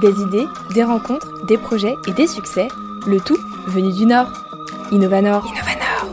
Des 0.00 0.22
idées, 0.22 0.46
des 0.74 0.82
rencontres, 0.82 1.44
des 1.46 1.58
projets 1.58 1.94
et 2.08 2.12
des 2.12 2.26
succès, 2.26 2.68
le 3.06 3.20
tout 3.20 3.36
venu 3.66 3.92
du 3.92 4.06
Nord. 4.06 4.32
Innovanor. 4.92 5.44
Innovanor. 5.46 6.06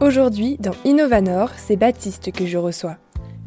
Aujourd'hui, 0.00 0.56
dans 0.58 0.74
Innovanor, 0.84 1.50
c'est 1.56 1.76
Baptiste 1.76 2.32
que 2.32 2.44
je 2.44 2.58
reçois. 2.58 2.96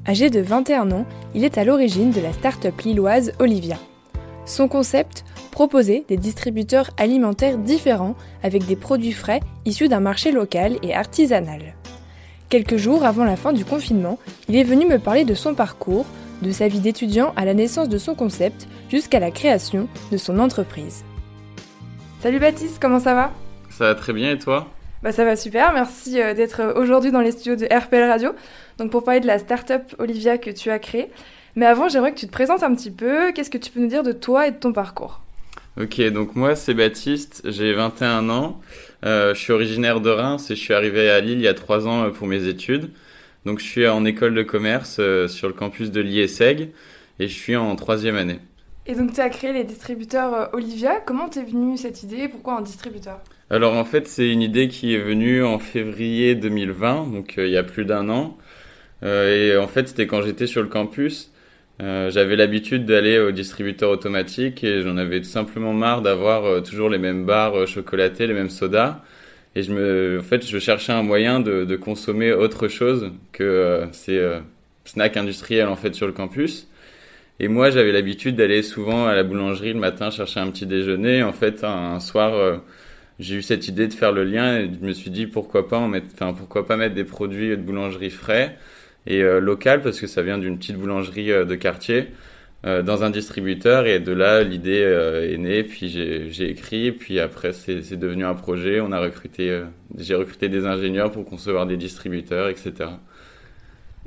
Âgé 0.07 0.29
de 0.29 0.39
21 0.39 0.91
ans, 0.91 1.05
il 1.35 1.43
est 1.43 1.57
à 1.57 1.65
l'origine 1.65 2.11
de 2.11 2.21
la 2.21 2.31
start-up 2.31 2.79
lilloise 2.81 3.33
Olivia. 3.39 3.77
Son 4.45 4.69
concept 4.69 5.25
Proposer 5.51 6.05
des 6.07 6.17
distributeurs 6.17 6.91
alimentaires 6.97 7.57
différents 7.57 8.15
avec 8.43 8.67
des 8.67 8.75
produits 8.75 9.11
frais 9.11 9.39
issus 9.65 9.87
d'un 9.87 9.99
marché 9.99 10.31
local 10.31 10.77
et 10.83 10.93
artisanal. 10.93 11.73
Quelques 12.49 12.77
jours 12.77 13.03
avant 13.03 13.25
la 13.25 13.35
fin 13.35 13.51
du 13.51 13.65
confinement, 13.65 14.17
il 14.47 14.55
est 14.55 14.63
venu 14.63 14.85
me 14.85 14.99
parler 14.99 15.25
de 15.25 15.33
son 15.33 15.53
parcours, 15.53 16.05
de 16.41 16.51
sa 16.51 16.69
vie 16.69 16.79
d'étudiant 16.79 17.33
à 17.35 17.43
la 17.43 17.53
naissance 17.53 17.89
de 17.89 17.97
son 17.97 18.15
concept 18.15 18.69
jusqu'à 18.89 19.19
la 19.19 19.31
création 19.31 19.89
de 20.13 20.17
son 20.17 20.39
entreprise. 20.39 21.03
Salut 22.21 22.39
Baptiste, 22.39 22.77
comment 22.81 23.01
ça 23.01 23.15
va? 23.15 23.33
Ça 23.69 23.87
va 23.87 23.95
très 23.95 24.13
bien 24.13 24.31
et 24.31 24.37
toi? 24.37 24.67
Bah 25.03 25.11
ça 25.11 25.25
va 25.25 25.35
super, 25.35 25.73
merci 25.73 26.21
euh, 26.21 26.33
d'être 26.33 26.73
aujourd'hui 26.77 27.11
dans 27.11 27.19
les 27.19 27.33
studios 27.33 27.57
de 27.57 27.65
RPL 27.65 28.09
Radio. 28.09 28.31
Donc 28.77 28.91
pour 28.91 29.03
parler 29.03 29.19
de 29.19 29.27
la 29.27 29.39
start-up 29.39 29.93
Olivia 29.99 30.37
que 30.37 30.49
tu 30.49 30.71
as 30.71 30.79
créée. 30.79 31.11
Mais 31.57 31.65
avant, 31.65 31.89
j'aimerais 31.89 32.13
que 32.13 32.19
tu 32.19 32.27
te 32.27 32.31
présentes 32.31 32.63
un 32.63 32.73
petit 32.73 32.91
peu. 32.91 33.33
Qu'est-ce 33.33 33.49
que 33.49 33.57
tu 33.57 33.71
peux 33.71 33.81
nous 33.81 33.87
dire 33.87 34.03
de 34.03 34.13
toi 34.13 34.47
et 34.47 34.51
de 34.51 34.57
ton 34.57 34.71
parcours? 34.71 35.21
Ok, 35.79 36.01
donc 36.11 36.35
moi 36.35 36.55
c'est 36.55 36.73
Baptiste, 36.73 37.43
j'ai 37.45 37.73
21 37.73 38.29
ans, 38.29 38.59
euh, 39.05 39.35
je 39.35 39.39
suis 39.39 39.53
originaire 39.53 40.01
de 40.01 40.09
Reims 40.09 40.49
et 40.49 40.55
je 40.55 40.59
suis 40.59 40.73
arrivé 40.73 41.09
à 41.09 41.19
Lille 41.19 41.37
il 41.37 41.43
y 41.43 41.47
a 41.47 41.53
3 41.53 41.87
ans 41.87 42.05
euh, 42.05 42.09
pour 42.09 42.27
mes 42.27 42.47
études. 42.47 42.89
Donc 43.45 43.59
je 43.59 43.65
suis 43.65 43.87
en 43.87 44.03
école 44.03 44.33
de 44.33 44.43
commerce 44.43 44.99
sur 45.27 45.47
le 45.47 45.53
campus 45.53 45.91
de 45.91 46.01
l'IESEG 46.01 46.69
et 47.19 47.27
je 47.27 47.33
suis 47.33 47.55
en 47.55 47.75
troisième 47.75 48.17
année. 48.17 48.39
Et 48.87 48.95
donc 48.95 49.13
tu 49.13 49.21
as 49.21 49.29
créé 49.29 49.53
les 49.53 49.63
distributeurs 49.63 50.49
Olivia. 50.53 50.99
Comment 51.05 51.29
t'es 51.29 51.43
venue 51.43 51.77
cette 51.77 52.03
idée? 52.03 52.27
Pourquoi 52.27 52.57
un 52.57 52.61
distributeur? 52.61 53.21
Alors 53.49 53.75
en 53.75 53.85
fait, 53.85 54.07
c'est 54.07 54.29
une 54.29 54.41
idée 54.41 54.67
qui 54.67 54.93
est 54.93 54.99
venue 54.99 55.41
en 55.41 55.57
février 55.57 56.35
2020, 56.35 57.13
donc 57.13 57.35
euh, 57.37 57.47
il 57.47 57.53
y 57.53 57.57
a 57.57 57.63
plus 57.63 57.85
d'un 57.85 58.09
an. 58.09 58.37
Euh, 59.03 59.53
et 59.53 59.57
en 59.57 59.67
fait, 59.67 59.87
c'était 59.87 60.05
quand 60.05 60.21
j'étais 60.21 60.47
sur 60.47 60.61
le 60.61 60.67
campus. 60.67 61.31
Euh, 61.81 62.09
j'avais 62.09 62.35
l'habitude 62.35 62.85
d'aller 62.85 63.19
au 63.19 63.31
distributeur 63.31 63.91
automatique 63.91 64.63
et 64.63 64.81
j'en 64.81 64.97
avais 64.97 65.21
tout 65.21 65.27
simplement 65.27 65.73
marre 65.73 66.01
d'avoir 66.01 66.63
toujours 66.63 66.89
les 66.89 66.97
mêmes 66.97 67.25
barres 67.25 67.67
chocolatées, 67.67 68.27
les 68.27 68.33
mêmes 68.33 68.49
sodas. 68.49 69.01
Et 69.55 69.63
je 69.63 69.71
me, 69.71 70.19
en 70.19 70.23
fait, 70.23 70.45
je 70.45 70.59
cherchais 70.59 70.91
un 70.93 71.03
moyen 71.03 71.39
de, 71.39 71.65
de 71.65 71.75
consommer 71.75 72.33
autre 72.33 72.67
chose 72.67 73.11
que 73.31 73.87
ces 73.91 74.19
snacks 74.85 75.17
industriels 75.17 75.67
en 75.67 75.75
fait 75.75 75.95
sur 75.95 76.07
le 76.07 76.13
campus. 76.13 76.67
Et 77.39 77.47
moi, 77.47 77.69
j'avais 77.69 77.91
l'habitude 77.91 78.35
d'aller 78.35 78.63
souvent 78.63 79.07
à 79.07 79.15
la 79.15 79.23
boulangerie 79.23 79.73
le 79.73 79.79
matin 79.79 80.09
chercher 80.11 80.39
un 80.39 80.49
petit 80.51 80.65
déjeuner. 80.65 81.23
En 81.23 81.33
fait, 81.33 81.63
un 81.63 81.99
soir 81.99 82.61
j'ai 83.19 83.35
eu 83.35 83.41
cette 83.41 83.67
idée 83.67 83.87
de 83.87 83.93
faire 83.93 84.11
le 84.11 84.23
lien 84.23 84.57
et 84.59 84.69
je 84.71 84.85
me 84.85 84.93
suis 84.93 85.09
dit 85.09 85.25
pourquoi 85.25 85.67
pas 85.67 85.77
en 85.77 85.87
mettre, 85.87 86.07
pourquoi 86.35 86.65
pas 86.67 86.77
mettre 86.77 86.93
des 86.95 87.03
produits 87.03 87.49
de 87.49 87.55
boulangerie 87.55 88.11
frais 88.11 88.57
et 89.07 89.23
euh, 89.23 89.39
local 89.39 89.81
parce 89.81 89.99
que 89.99 90.07
ça 90.07 90.21
vient 90.21 90.37
d'une 90.37 90.57
petite 90.57 90.77
boulangerie 90.77 91.31
euh, 91.31 91.45
de 91.45 91.55
quartier 91.55 92.09
euh, 92.65 92.83
dans 92.83 93.03
un 93.03 93.09
distributeur. 93.09 93.87
Et 93.87 93.99
de 93.99 94.11
là 94.11 94.43
l'idée 94.43 94.81
est 95.31 95.37
née. 95.37 95.63
Puis 95.63 95.89
j'ai 95.89 96.49
écrit. 96.49 96.91
Puis 96.91 97.19
après 97.19 97.53
c'est 97.53 97.97
devenu 97.97 98.25
un 98.25 98.35
projet. 98.35 98.81
On 98.81 98.91
a 98.91 98.99
recruté 98.99 99.63
j'ai 99.97 100.15
recruté 100.15 100.49
des 100.49 100.65
ingénieurs 100.65 101.11
pour 101.11 101.25
concevoir 101.25 101.65
des 101.65 101.77
distributeurs 101.77 102.49
etc 102.49 102.89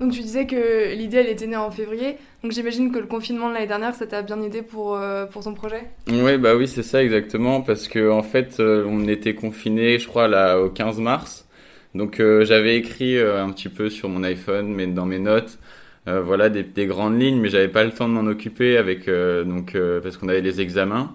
donc 0.00 0.12
tu 0.12 0.22
disais 0.22 0.46
que 0.46 0.94
l'idée 0.94 1.18
elle 1.18 1.28
était 1.28 1.46
née 1.46 1.56
en 1.56 1.70
février, 1.70 2.16
donc 2.42 2.52
j'imagine 2.52 2.90
que 2.90 2.98
le 2.98 3.04
confinement 3.04 3.50
de 3.50 3.54
l'année 3.54 3.66
dernière 3.66 3.94
ça 3.94 4.06
t'a 4.06 4.22
bien 4.22 4.40
aidé 4.40 4.62
pour, 4.62 4.96
euh, 4.96 5.26
pour 5.26 5.44
ton 5.44 5.52
projet? 5.52 5.90
Oui 6.08 6.38
bah 6.38 6.56
oui 6.56 6.66
c'est 6.66 6.82
ça 6.82 7.02
exactement. 7.02 7.60
Parce 7.60 7.86
que 7.86 8.10
en 8.10 8.22
fait 8.22 8.60
on 8.60 9.06
était 9.06 9.34
confiné 9.34 9.98
je 9.98 10.08
crois 10.08 10.26
là 10.26 10.58
au 10.58 10.70
15 10.70 11.00
mars, 11.00 11.46
donc 11.94 12.20
euh, 12.20 12.44
j'avais 12.44 12.76
écrit 12.76 13.18
un 13.18 13.50
petit 13.50 13.68
peu 13.68 13.90
sur 13.90 14.08
mon 14.08 14.22
iPhone 14.22 14.68
mais 14.68 14.86
dans 14.86 15.06
mes 15.06 15.18
notes 15.18 15.58
voilà 16.06 16.48
des, 16.48 16.64
des, 16.64 16.86
grandes 16.86 17.20
lignes 17.20 17.40
mais 17.40 17.50
j'avais 17.50 17.68
pas 17.68 17.84
le 17.84 17.92
temps 17.92 18.08
de 18.08 18.14
m'en 18.14 18.28
occuper 18.28 18.76
avec 18.76 19.08
donc 19.08 19.76
parce 20.02 20.16
qu'on 20.16 20.28
avait 20.28 20.40
les 20.40 20.60
examens 20.60 21.14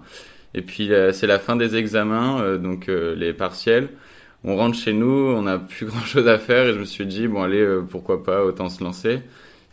et 0.54 0.62
puis 0.62 0.90
c'est 1.12 1.26
la 1.26 1.38
fin 1.38 1.54
des 1.56 1.76
examens 1.76 2.56
donc 2.56 2.86
les 2.86 3.34
partiels 3.34 3.88
on 4.44 4.56
rentre 4.56 4.78
chez 4.78 4.92
nous, 4.92 5.34
on 5.36 5.42
n'a 5.42 5.58
plus 5.58 5.86
grand 5.86 6.00
chose 6.00 6.28
à 6.28 6.38
faire 6.38 6.66
et 6.66 6.72
je 6.72 6.78
me 6.78 6.84
suis 6.84 7.04
dit 7.04 7.26
bon 7.26 7.42
allez 7.42 7.60
euh, 7.60 7.82
pourquoi 7.82 8.22
pas 8.22 8.44
autant 8.44 8.68
se 8.68 8.82
lancer. 8.82 9.20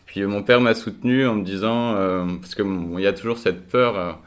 Puis 0.06 0.22
euh, 0.22 0.28
mon 0.28 0.42
père 0.42 0.60
m'a 0.60 0.74
soutenu 0.74 1.26
en 1.26 1.36
me 1.36 1.44
disant 1.44 1.94
euh, 1.94 2.24
parce 2.40 2.54
que 2.54 2.62
il 2.62 3.00
y 3.00 3.06
a 3.06 3.12
toujours 3.12 3.38
cette 3.38 3.68
peur 3.68 4.20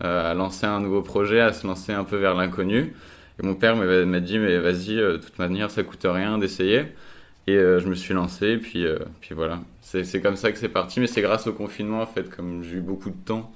à 0.00 0.34
lancer 0.34 0.66
un 0.66 0.80
nouveau 0.80 1.00
projet, 1.00 1.40
à 1.40 1.52
se 1.52 1.66
lancer 1.66 1.92
un 1.92 2.04
peu 2.04 2.16
vers 2.16 2.34
l'inconnu. 2.34 2.94
Et 3.42 3.46
mon 3.46 3.54
père 3.54 3.76
m'a 3.76 4.20
dit 4.20 4.38
mais 4.38 4.58
vas-y, 4.58 4.96
de 4.96 5.16
toute 5.16 5.38
manière 5.38 5.70
ça 5.70 5.82
coûte 5.82 6.04
rien 6.04 6.38
d'essayer. 6.38 6.84
Et 7.46 7.56
je 7.56 7.86
me 7.86 7.94
suis 7.94 8.14
lancé, 8.14 8.56
puis 8.56 8.86
puis 9.20 9.34
voilà. 9.34 9.60
C'est 9.82 10.20
comme 10.22 10.36
ça 10.36 10.52
que 10.52 10.58
c'est 10.58 10.68
parti, 10.68 11.00
mais 11.00 11.06
c'est 11.06 11.22
grâce 11.22 11.46
au 11.46 11.52
confinement 11.52 12.00
en 12.00 12.06
fait, 12.06 12.30
comme 12.34 12.62
j'ai 12.62 12.76
eu 12.76 12.80
beaucoup 12.80 13.10
de 13.10 13.24
temps 13.24 13.52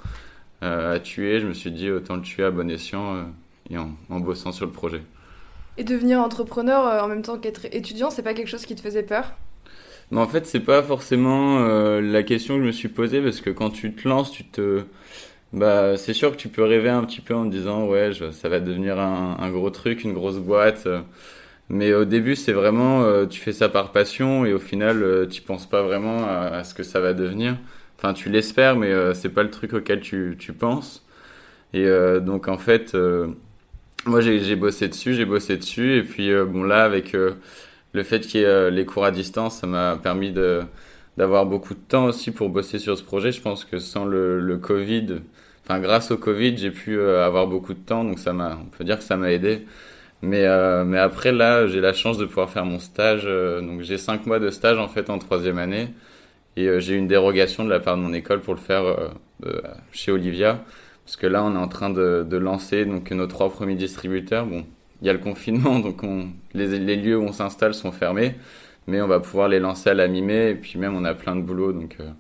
à 0.61 0.99
tuer, 0.99 1.41
je 1.41 1.47
me 1.47 1.55
suis 1.55 1.71
dit 1.71 1.91
autant 1.91 2.17
le 2.17 2.23
tuer 2.23 2.45
à 2.45 2.51
bon 2.51 2.71
escient 2.71 3.29
et 3.71 3.79
en 3.79 4.21
bossant 4.21 4.53
sur 4.53 4.67
le 4.67 4.73
projet. 4.73 5.03
Et 5.79 5.85
devenir 5.85 6.21
entrepreneur 6.21 6.87
euh, 6.87 7.01
en 7.01 7.09
même 7.09 7.23
temps 7.23 7.39
qu'être 7.39 7.67
étudiant, 7.71 8.11
c'est 8.11 8.25
pas 8.25 8.35
quelque 8.35 8.49
chose 8.49 8.67
qui 8.67 8.75
te 8.75 8.81
faisait 8.81 9.05
peur? 9.05 9.33
Mais 10.11 10.19
en 10.21 10.27
fait, 10.27 10.45
c'est 10.45 10.61
pas 10.61 10.83
forcément 10.83 11.61
euh, 11.61 12.01
la 12.01 12.25
question 12.25 12.57
que 12.57 12.63
je 12.63 12.67
me 12.67 12.73
suis 12.73 12.89
posée 12.89 13.21
parce 13.21 13.41
que 13.41 13.51
quand 13.51 13.71
tu 13.71 13.95
te 13.95 14.09
lances, 14.09 14.33
tu 14.33 14.45
te, 14.45 14.83
bah, 15.53 15.97
c'est 15.97 16.13
sûr 16.15 16.33
que 16.33 16.37
tu 16.37 16.49
peux 16.49 16.65
rêver 16.65 16.91
un 16.91 17.05
petit 17.05 17.21
peu 17.21 17.35
en 17.35 17.45
te 17.45 17.51
disant 17.51 17.87
ouais, 17.87 18.13
ça 18.33 18.49
va 18.49 18.61
devenir 18.61 18.99
un, 18.99 19.51
gros 19.51 19.71
truc, 19.71 20.05
une 20.05 20.13
grosse 20.15 20.39
boîte. 20.39 20.89
Mais 21.71 21.93
au 21.93 22.05
début, 22.05 22.35
c'est 22.37 22.53
vraiment, 22.53 23.03
euh, 23.03 23.27
tu 23.27 23.41
fais 23.41 23.53
ça 23.53 23.69
par 23.69 23.93
passion 23.93 24.47
et 24.47 24.55
au 24.55 24.59
final, 24.59 25.29
tu 25.31 25.43
penses 25.43 25.69
pas 25.69 25.83
vraiment 25.83 26.27
à, 26.27 26.65
ce 26.65 26.75
que 26.75 26.83
ça 26.83 27.01
va 27.01 27.13
devenir. 27.15 27.57
Enfin, 27.99 28.15
tu 28.15 28.31
l'espères, 28.31 28.77
mais 28.77 28.93
c'est 29.15 29.29
pas 29.31 29.43
le 29.43 29.51
truc 29.51 29.75
auquel 29.75 30.01
tu, 30.01 30.37
tu 30.39 30.53
penses. 30.53 31.05
Et 31.75 31.87
donc 32.21 32.49
en 32.49 32.59
fait, 32.59 32.95
moi, 34.07 34.21
j'ai 34.21 34.57
bossé 34.57 34.89
dessus, 34.89 35.15
j'ai 35.15 35.25
bossé 35.25 35.57
dessus. 35.57 35.99
Et 35.99 36.03
puis, 36.03 36.31
euh, 36.33 36.45
bon, 36.45 36.63
là, 36.63 36.85
avec 36.85 37.15
euh, 37.15 37.35
le 37.93 38.03
fait 38.03 38.21
qu'il 38.21 38.41
y 38.41 38.43
ait 38.45 38.47
euh, 38.47 38.71
les 38.71 38.87
cours 38.87 39.05
à 39.05 39.11
distance, 39.11 39.59
ça 39.61 39.67
m'a 39.67 39.97
permis 39.97 40.33
de 40.33 40.63
d'avoir 41.19 41.45
beaucoup 41.47 41.75
de 41.75 41.81
temps 41.81 42.07
aussi 42.07 42.31
pour 42.31 42.49
bosser 42.49 42.79
sur 42.79 42.97
ce 42.97 43.03
projet. 43.03 43.33
Je 43.33 43.43
pense 43.43 43.65
que 43.65 43.79
sans 43.79 44.05
le, 44.07 44.41
le 44.41 44.57
Covid, 44.57 45.17
enfin, 45.65 45.81
grâce 45.81 46.11
au 46.11 46.17
Covid, 46.17 46.57
j'ai 46.57 46.71
pu 46.71 47.01
avoir 47.01 47.47
beaucoup 47.47 47.75
de 47.75 47.81
temps. 47.81 48.05
Donc, 48.05 48.19
ça 48.19 48.33
m'a, 48.33 48.59
on 48.63 48.67
peut 48.67 48.85
dire 48.85 48.99
que 48.99 49.05
ça 49.05 49.17
m'a 49.17 49.33
aidé. 49.33 49.67
Mais, 50.23 50.47
mais 50.85 50.99
après, 50.99 51.33
là, 51.33 51.67
j'ai 51.67 51.81
la 51.81 51.93
chance 51.93 52.19
de 52.19 52.25
pouvoir 52.25 52.51
faire 52.51 52.65
mon 52.65 52.79
stage. 52.79 53.25
donc, 53.25 53.83
j'ai 53.83 53.99
cinq 53.99 54.27
mois 54.27 54.39
de 54.39 54.51
stage, 54.51 54.79
en 54.79 54.89
fait, 54.89 55.11
en 55.11 55.19
troisième 55.19 55.59
année. 55.59 55.89
Et 56.57 56.81
j'ai 56.81 56.95
eu 56.95 56.99
une 56.99 57.09
dérogation 57.09 57.65
de 57.65 57.71
la 57.71 57.81
part 57.81 57.97
de 57.97 58.03
mon 58.03 58.13
école 58.13 58.41
pour 58.41 58.55
le 58.55 58.61
faire 58.61 58.85
chez 59.93 60.13
Olivia. 60.13 60.65
Parce 61.09 61.17
que 61.17 61.27
là, 61.27 61.43
on 61.43 61.55
est 61.55 61.59
en 61.59 61.69
train 61.69 61.89
de, 61.89 62.27
de, 62.29 62.37
lancer 62.37 62.85
donc 62.85 63.11
nos 63.13 63.27
trois 63.27 63.49
premiers 63.49 63.77
distributeurs. 63.77 64.45
Bon, 64.45 64.67
il 65.01 65.07
y 65.07 65.11
a 65.11 65.15
le 65.15 65.19
confinement, 65.19 65.79
donc 65.81 66.03
on, 66.03 66.29
les, 66.53 66.79
les, 66.79 66.97
lieux 66.97 67.17
où 67.17 67.23
on 67.23 67.33
s'installe 67.33 67.73
sont 67.73 67.93
fermés, 67.93 68.35
mais 68.89 69.01
on 69.01 69.07
va 69.07 69.21
pouvoir 69.21 69.49
les 69.49 69.61
lancer 69.61 69.91
à 69.91 69.95
la 69.95 70.09
mi-mai. 70.09 70.51
Et 70.51 70.55
puis 70.57 70.79
même, 70.79 70.97
on 70.97 71.05
a 71.05 71.15
plein 71.15 71.37
de 71.37 71.43
boulot, 71.43 71.73
donc, 71.73 71.97
euh, 72.01 72.11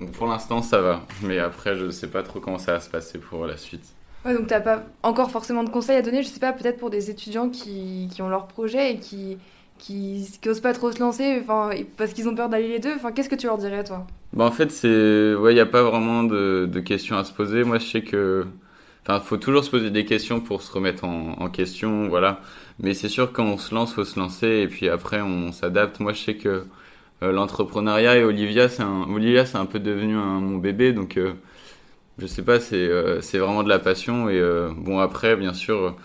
donc 0.00 0.12
pour 0.12 0.26
l'instant, 0.26 0.62
ça 0.62 0.80
va. 0.80 1.02
Mais 1.22 1.38
après, 1.38 1.76
je 1.76 1.84
ne 1.86 1.90
sais 1.90 2.06
pas 2.06 2.22
trop 2.22 2.40
comment 2.40 2.58
ça 2.58 2.72
va 2.72 2.80
se 2.80 2.88
passer 2.88 3.18
pour 3.18 3.46
la 3.46 3.56
suite. 3.58 3.84
Ouais, 4.24 4.32
donc 4.32 4.46
tu 4.46 4.54
n'as 4.54 4.60
pas 4.60 4.84
encore 5.02 5.30
forcément 5.30 5.62
de 5.64 5.70
conseils 5.70 5.96
à 5.96 6.02
donner, 6.02 6.22
je 6.22 6.28
sais 6.28 6.40
pas, 6.40 6.52
peut-être 6.52 6.78
pour 6.78 6.90
des 6.90 7.10
étudiants 7.10 7.50
qui, 7.50 8.08
qui 8.12 8.22
ont 8.22 8.28
leur 8.28 8.46
projet 8.46 8.92
et 8.92 8.98
qui 8.98 9.38
qui 9.78 10.26
n'osent 10.44 10.60
pas 10.60 10.72
trop 10.72 10.90
se 10.90 11.00
lancer 11.00 11.38
enfin, 11.42 11.70
parce 11.96 12.12
qu'ils 12.14 12.28
ont 12.28 12.34
peur 12.34 12.48
d'aller 12.48 12.68
les 12.68 12.78
deux. 12.78 12.94
Enfin, 12.94 13.12
Qu'est-ce 13.12 13.28
que 13.28 13.34
tu 13.34 13.46
leur 13.46 13.58
dirais, 13.58 13.84
toi? 13.84 14.06
Bah, 14.32 14.44
En 14.46 14.50
fait, 14.50 14.72
il 14.84 15.36
ouais, 15.36 15.54
n'y 15.54 15.60
a 15.60 15.66
pas 15.66 15.82
vraiment 15.82 16.22
de, 16.22 16.68
de, 16.70 16.80
questions 16.80 17.16
à 17.16 17.24
se 17.24 17.32
poser. 17.32 17.64
Moi, 17.64 17.78
je 17.78 17.86
sais 17.86 18.02
que. 18.02 18.46
Enfin, 19.08 19.20
faut 19.20 19.36
toujours 19.36 19.62
se 19.62 19.70
poser 19.70 19.90
des 19.90 20.04
questions 20.04 20.40
pour 20.40 20.62
se 20.62 20.72
remettre 20.72 21.04
en, 21.04 21.48
question, 21.50 22.08
voilà. 22.08 22.40
Mais 22.80 22.92
c'est 22.92 23.08
sûr, 23.08 23.32
quand 23.32 23.44
on 23.44 23.56
se 23.56 23.72
lance, 23.74 23.94
faut 23.94 24.04
se 24.04 24.18
lancer 24.18 24.48
et 24.48 24.68
puis 24.68 24.88
après, 24.88 25.20
on 25.20 25.52
s'adapte. 25.52 26.00
Moi, 26.00 26.12
je 26.12 26.20
sais 26.22 26.34
que 26.34 26.64
euh, 27.22 27.32
l'entrepreneuriat 27.32 28.16
et 28.16 28.24
Olivia, 28.24 28.68
c'est 28.68 28.82
un, 28.82 29.02
Olivia, 29.08 29.46
c'est 29.46 29.58
un 29.58 29.66
peu 29.66 29.78
devenu 29.78 30.14
mon 30.14 30.58
bébé, 30.58 30.92
donc 30.92 31.16
euh, 31.18 31.34
je 32.18 32.26
sais 32.26 32.42
pas, 32.42 32.60
c'est 32.60 32.76
euh, 32.76 33.20
c'est 33.20 33.38
vraiment 33.38 33.62
de 33.62 33.68
la 33.68 33.78
passion. 33.78 34.28
Et 34.28 34.38
euh, 34.38 34.70
bon, 34.76 34.98
après, 34.98 35.36
bien 35.36 35.52
sûr 35.54 35.96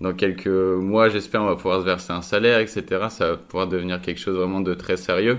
dans 0.00 0.14
quelques 0.14 0.46
mois, 0.48 1.08
j'espère, 1.10 1.42
on 1.42 1.46
va 1.46 1.56
pouvoir 1.56 1.80
se 1.80 1.84
verser 1.86 2.12
un 2.12 2.22
salaire, 2.22 2.60
etc. 2.60 2.84
Ça 3.10 3.30
va 3.32 3.36
pouvoir 3.36 3.68
devenir 3.68 4.00
quelque 4.00 4.18
chose 4.20 4.36
vraiment 4.36 4.60
de 4.60 4.74
très 4.74 4.96
sérieux. 4.96 5.38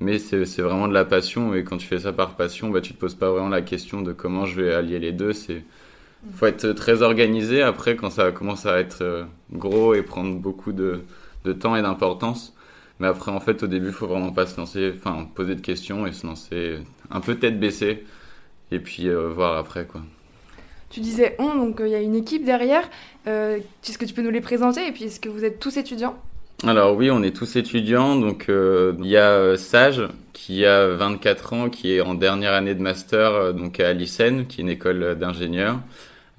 Mais 0.00 0.18
c'est 0.18 0.62
vraiment 0.62 0.88
de 0.88 0.94
la 0.94 1.04
passion 1.04 1.54
et 1.54 1.64
quand 1.64 1.78
tu 1.78 1.86
fais 1.86 2.00
ça 2.00 2.12
par 2.12 2.36
passion, 2.36 2.70
bah, 2.70 2.80
tu 2.82 2.92
te 2.94 2.98
poses 2.98 3.14
pas 3.14 3.30
vraiment 3.30 3.48
la 3.48 3.62
question 3.62 4.02
de 4.02 4.12
comment 4.12 4.44
je 4.46 4.60
vais 4.60 4.74
allier 4.74 4.98
les 4.98 5.12
deux. 5.12 5.32
C'est 5.32 5.64
faut 6.34 6.46
être 6.46 6.72
très 6.72 7.02
organisé. 7.02 7.62
Après, 7.62 7.96
quand 7.96 8.10
ça 8.10 8.32
commence 8.32 8.66
à 8.66 8.78
être 8.78 9.02
euh, 9.02 9.24
gros 9.52 9.94
et 9.94 10.02
prendre 10.02 10.36
beaucoup 10.36 10.72
de, 10.72 11.00
de 11.44 11.52
temps 11.52 11.76
et 11.76 11.82
d'importance, 11.82 12.54
Mais 12.98 13.06
après, 13.06 13.30
en 13.30 13.40
fait, 13.40 13.62
au 13.62 13.66
début, 13.66 13.88
il 13.88 13.92
faut 13.92 14.06
vraiment 14.06 14.32
pas 14.32 14.46
se 14.46 14.56
lancer, 14.58 14.92
enfin, 14.96 15.28
poser 15.34 15.54
de 15.54 15.60
questions 15.60 16.06
et 16.06 16.12
se 16.12 16.26
lancer 16.26 16.78
un 17.10 17.20
peu 17.20 17.36
tête 17.36 17.60
baissée 17.60 18.04
et 18.70 18.78
puis 18.80 19.08
voir 19.10 19.56
après, 19.56 19.86
quoi. 19.86 20.00
Tu 20.88 21.00
disais 21.00 21.36
on, 21.38 21.54
donc 21.56 21.78
il 21.80 21.88
y 21.88 21.94
a 21.94 22.00
une 22.00 22.14
équipe 22.14 22.44
derrière. 22.44 22.88
est-ce 23.26 23.98
que 23.98 24.04
tu 24.04 24.14
peux 24.14 24.22
nous 24.22 24.30
les 24.30 24.40
présenter 24.40 24.86
Et 24.86 24.92
puis, 24.92 25.04
est-ce 25.04 25.20
que 25.20 25.28
vous 25.28 25.44
êtes 25.44 25.58
tous 25.58 25.76
étudiants? 25.76 26.16
Alors 26.64 26.96
oui, 26.96 27.10
on 27.10 27.22
est 27.22 27.36
tous 27.36 27.56
étudiants. 27.56 28.16
Donc 28.16 28.46
euh, 28.48 28.94
il 29.00 29.06
y 29.06 29.16
a 29.16 29.30
euh, 29.30 29.56
Sage 29.56 30.02
qui 30.32 30.64
a 30.64 30.88
24 30.88 31.52
ans, 31.52 31.70
qui 31.70 31.92
est 31.92 32.00
en 32.00 32.14
dernière 32.14 32.54
année 32.54 32.74
de 32.74 32.80
master 32.80 33.30
euh, 33.32 33.52
donc 33.52 33.78
à 33.78 33.92
Lycène, 33.92 34.46
qui 34.46 34.60
est 34.60 34.62
une 34.62 34.70
école 34.70 35.16
d'ingénieurs 35.18 35.80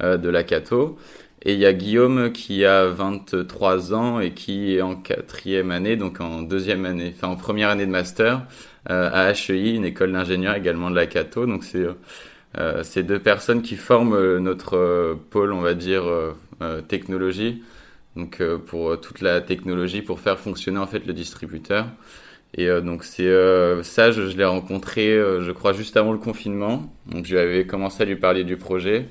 de 0.01 0.29
la 0.29 0.43
Cato. 0.43 0.97
Et 1.43 1.53
il 1.53 1.59
y 1.59 1.65
a 1.65 1.73
Guillaume 1.73 2.31
qui 2.31 2.65
a 2.65 2.85
23 2.87 3.93
ans 3.93 4.19
et 4.19 4.31
qui 4.31 4.75
est 4.75 4.81
en 4.81 4.95
quatrième 4.95 5.71
année, 5.71 5.95
donc 5.95 6.19
en 6.19 6.41
deuxième 6.41 6.85
année, 6.85 7.13
enfin 7.15 7.27
en 7.27 7.35
première 7.35 7.69
année 7.69 7.85
de 7.85 7.91
master 7.91 8.41
à 8.85 9.31
HEI, 9.31 9.75
une 9.75 9.85
école 9.85 10.11
d'ingénieurs 10.11 10.55
également 10.55 10.89
de 10.89 10.95
la 10.95 11.05
Cato. 11.05 11.45
Donc 11.45 11.63
c'est 11.63 11.85
ces 12.83 13.03
deux 13.03 13.19
personnes 13.19 13.61
qui 13.61 13.75
forment 13.75 14.37
notre 14.39 15.17
pôle, 15.29 15.53
on 15.53 15.61
va 15.61 15.73
dire, 15.73 16.03
technologie 16.87 17.61
donc 18.17 18.41
euh, 18.41 18.57
pour 18.57 18.89
euh, 18.89 18.97
toute 18.97 19.21
la 19.21 19.41
technologie 19.41 20.01
pour 20.01 20.19
faire 20.19 20.39
fonctionner 20.39 20.79
en 20.79 20.87
fait 20.87 21.05
le 21.05 21.13
distributeur. 21.13 21.87
Et 22.55 22.67
euh, 22.67 22.81
donc 22.81 23.03
c'est 23.03 23.31
ça, 23.83 24.11
je, 24.11 24.21
l'ai 24.21 24.45
rencontré, 24.45 25.15
je 25.15 25.51
crois 25.51 25.73
juste 25.73 25.95
avant 25.95 26.11
le 26.11 26.17
confinement. 26.17 26.91
Donc 27.05 27.25
j'avais 27.25 27.65
commencé 27.65 28.03
à 28.03 28.05
lui 28.05 28.15
parler 28.15 28.43
du 28.43 28.57
projet. 28.57 29.07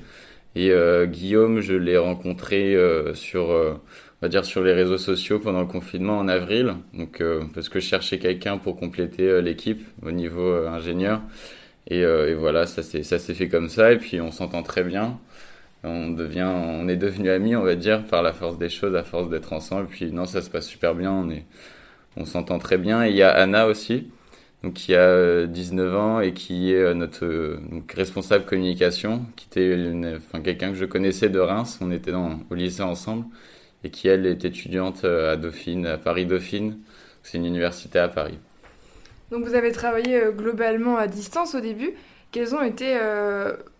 Et 0.59 0.71
Guillaume, 1.07 1.59
je 1.61 1.73
l'ai 1.73 1.97
rencontré 1.97 2.75
sur, 3.13 3.49
on 3.49 3.79
va 4.21 4.27
dire 4.27 4.43
sur 4.43 4.63
les 4.63 4.73
réseaux 4.73 4.97
sociaux 4.97 5.39
pendant 5.39 5.61
le 5.61 5.67
confinement 5.67 6.17
en 6.17 6.27
avril. 6.27 6.75
Donc 6.95 7.21
parce 7.53 7.69
que 7.69 7.79
je 7.79 7.85
cherchais 7.85 8.17
quelqu'un 8.17 8.57
pour 8.57 8.75
compléter 8.75 9.39
l'équipe 9.41 9.85
au 10.01 10.11
niveau 10.11 10.51
ingénieur. 10.67 11.21
Et, 11.89 11.99
et, 11.99 12.33
voilà, 12.33 12.65
ça 12.65 12.81
s'est 12.81 13.03
fait 13.35 13.49
comme 13.49 13.69
ça. 13.69 13.91
Et 13.91 13.97
puis 13.97 14.19
on 14.19 14.31
s'entend 14.31 14.63
très 14.63 14.83
bien 14.83 15.19
on 15.83 16.09
devient, 16.09 16.47
on 16.47 16.87
est 16.87 16.95
devenu 16.95 17.29
amis, 17.29 17.55
on 17.55 17.63
va 17.63 17.75
dire, 17.75 18.03
par 18.05 18.23
la 18.23 18.33
force 18.33 18.57
des 18.57 18.69
choses, 18.69 18.95
à 18.95 19.03
force 19.03 19.29
d'être 19.29 19.53
ensemble. 19.53 19.87
Puis 19.87 20.11
non, 20.11 20.25
ça 20.25 20.41
se 20.41 20.49
passe 20.49 20.67
super 20.67 20.95
bien, 20.95 21.11
on 21.11 21.29
est, 21.29 21.45
on 22.15 22.25
s'entend 22.25 22.59
très 22.59 22.77
bien. 22.77 23.05
Et 23.05 23.09
il 23.09 23.15
y 23.15 23.23
a 23.23 23.31
Anna 23.31 23.67
aussi, 23.67 24.09
donc 24.67 24.73
qui 24.73 24.93
a 24.95 25.47
19 25.47 25.85
euh, 25.93 25.97
ans 25.97 26.19
et 26.19 26.33
qui 26.33 26.73
est 26.73 26.81
euh, 26.81 26.93
notre 26.93 27.23
euh, 27.23 27.59
responsable 27.95 28.43
communication, 28.43 29.25
qui 29.37 29.47
était 29.49 29.93
enfin, 30.17 30.41
quelqu'un 30.41 30.71
que 30.71 30.77
je 30.77 30.83
connaissais 30.83 31.29
de 31.29 31.39
Reims. 31.39 31.79
On 31.79 31.89
était 31.89 32.11
dans, 32.11 32.41
au 32.49 32.55
lycée 32.55 32.83
ensemble 32.83 33.25
et 33.85 33.89
qui 33.89 34.09
elle 34.09 34.25
est 34.25 34.43
étudiante 34.43 35.05
à 35.05 35.37
Dauphine, 35.37 35.85
à 35.85 35.97
Paris 35.97 36.25
Dauphine. 36.25 36.79
C'est 37.23 37.37
une 37.37 37.45
université 37.45 37.97
à 37.97 38.09
Paris. 38.09 38.37
Donc 39.31 39.45
vous 39.45 39.55
avez 39.55 39.71
travaillé 39.71 40.21
globalement 40.35 40.97
à 40.97 41.07
distance 41.07 41.55
au 41.55 41.61
début. 41.61 41.93
Quelles 42.31 42.53
ont 42.53 42.61
été 42.61 42.97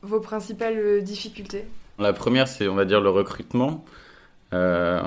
vos 0.01 0.19
principales 0.19 1.01
difficultés? 1.03 1.65
La 1.99 2.13
première, 2.13 2.47
c'est, 2.47 2.67
on 2.67 2.75
va 2.75 2.85
dire, 2.85 3.01
le 3.01 3.09
recrutement. 3.09 3.83
Euh, 4.53 5.01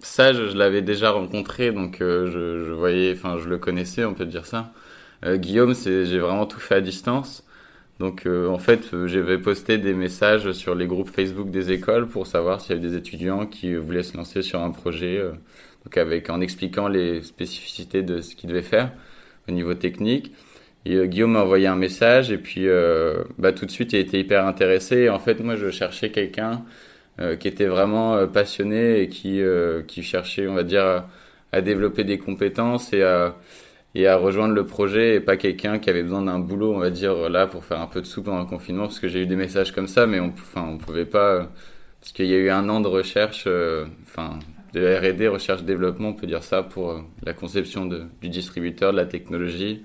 ça, 0.00 0.32
je, 0.32 0.56
l'avais 0.56 0.82
déjà 0.82 1.10
rencontré, 1.10 1.72
donc 1.72 2.00
euh, 2.00 2.26
je, 2.26 2.64
je, 2.64 2.72
voyais, 2.72 3.12
enfin, 3.16 3.38
je 3.38 3.48
le 3.48 3.58
connaissais, 3.58 4.04
on 4.04 4.14
peut 4.14 4.26
dire 4.26 4.46
ça. 4.46 4.72
Euh, 5.24 5.36
Guillaume, 5.36 5.74
j'ai 5.74 6.18
vraiment 6.18 6.46
tout 6.46 6.60
fait 6.60 6.76
à 6.76 6.80
distance. 6.80 7.44
Donc, 7.98 8.26
euh, 8.26 8.48
en 8.48 8.58
fait, 8.58 8.88
j'avais 9.06 9.38
posté 9.38 9.78
des 9.78 9.94
messages 9.94 10.52
sur 10.52 10.74
les 10.74 10.86
groupes 10.86 11.10
Facebook 11.10 11.50
des 11.50 11.70
écoles 11.72 12.08
pour 12.08 12.26
savoir 12.26 12.60
s'il 12.60 12.76
y 12.76 12.78
avait 12.78 12.88
des 12.88 12.96
étudiants 12.96 13.46
qui 13.46 13.74
voulaient 13.74 14.02
se 14.02 14.16
lancer 14.16 14.42
sur 14.42 14.60
un 14.60 14.70
projet, 14.70 15.22
donc 15.84 15.96
avec 15.96 16.30
en 16.30 16.40
expliquant 16.40 16.88
les 16.88 17.22
spécificités 17.22 18.02
de 18.02 18.20
ce 18.20 18.34
qu'ils 18.34 18.48
devaient 18.48 18.62
faire 18.62 18.92
au 19.48 19.52
niveau 19.52 19.74
technique. 19.74 20.32
Et 20.84 20.96
euh, 20.96 21.06
Guillaume 21.06 21.32
m'a 21.32 21.42
envoyé 21.42 21.66
un 21.66 21.76
message 21.76 22.30
et 22.32 22.38
puis 22.38 22.68
euh, 22.68 23.22
bah, 23.38 23.52
tout 23.52 23.66
de 23.66 23.70
suite 23.70 23.92
il 23.92 24.00
était 24.00 24.20
hyper 24.20 24.46
intéressé. 24.46 25.08
en 25.08 25.18
fait 25.18 25.40
moi 25.40 25.56
je 25.56 25.70
cherchais 25.70 26.10
quelqu'un 26.10 26.64
euh, 27.20 27.36
qui 27.36 27.48
était 27.48 27.66
vraiment 27.66 28.26
passionné 28.26 29.00
et 29.02 29.08
qui, 29.08 29.40
qui 29.86 30.02
cherchait 30.02 30.48
on 30.48 30.54
va 30.54 30.64
dire 30.64 30.84
à, 30.84 31.08
à, 31.52 31.60
développer 31.60 32.04
des 32.04 32.18
compétences 32.18 32.92
et 32.92 33.02
à, 33.02 33.36
et 33.94 34.06
à 34.06 34.16
rejoindre 34.16 34.54
le 34.54 34.64
projet 34.66 35.16
et 35.16 35.20
pas 35.20 35.36
quelqu'un 35.36 35.78
qui 35.78 35.90
avait 35.90 36.02
besoin 36.02 36.22
d'un 36.22 36.38
boulot 36.38 36.74
on 36.74 36.78
va 36.78 36.90
dire 36.90 37.28
là 37.28 37.46
pour 37.46 37.64
faire 37.64 37.80
un 37.80 37.86
peu 37.86 38.00
de 38.00 38.06
sous 38.06 38.22
pendant 38.22 38.40
le 38.40 38.46
confinement 38.46 38.84
parce 38.84 39.00
que 39.00 39.08
j'ai 39.08 39.22
eu 39.22 39.26
des 39.26 39.36
messages 39.36 39.72
comme 39.72 39.88
ça 39.88 40.06
mais 40.06 40.20
on 40.20 40.28
enfin 40.28 40.66
on 40.66 40.78
pouvait 40.78 41.04
pas 41.04 41.48
parce 42.00 42.12
qu'il 42.12 42.26
y 42.26 42.34
a 42.34 42.38
eu 42.38 42.50
un 42.50 42.68
an 42.68 42.80
de 42.80 42.88
recherche 42.88 43.46
enfin 44.02 44.38
de 44.72 44.80
R&D 44.80 45.28
recherche 45.28 45.62
développement 45.64 46.10
on 46.10 46.14
peut 46.14 46.26
dire 46.26 46.42
ça 46.42 46.62
pour 46.62 47.04
la 47.22 47.34
conception 47.34 47.86
du 47.86 48.28
distributeur 48.28 48.92
de 48.92 48.96
la 48.96 49.06
technologie 49.06 49.82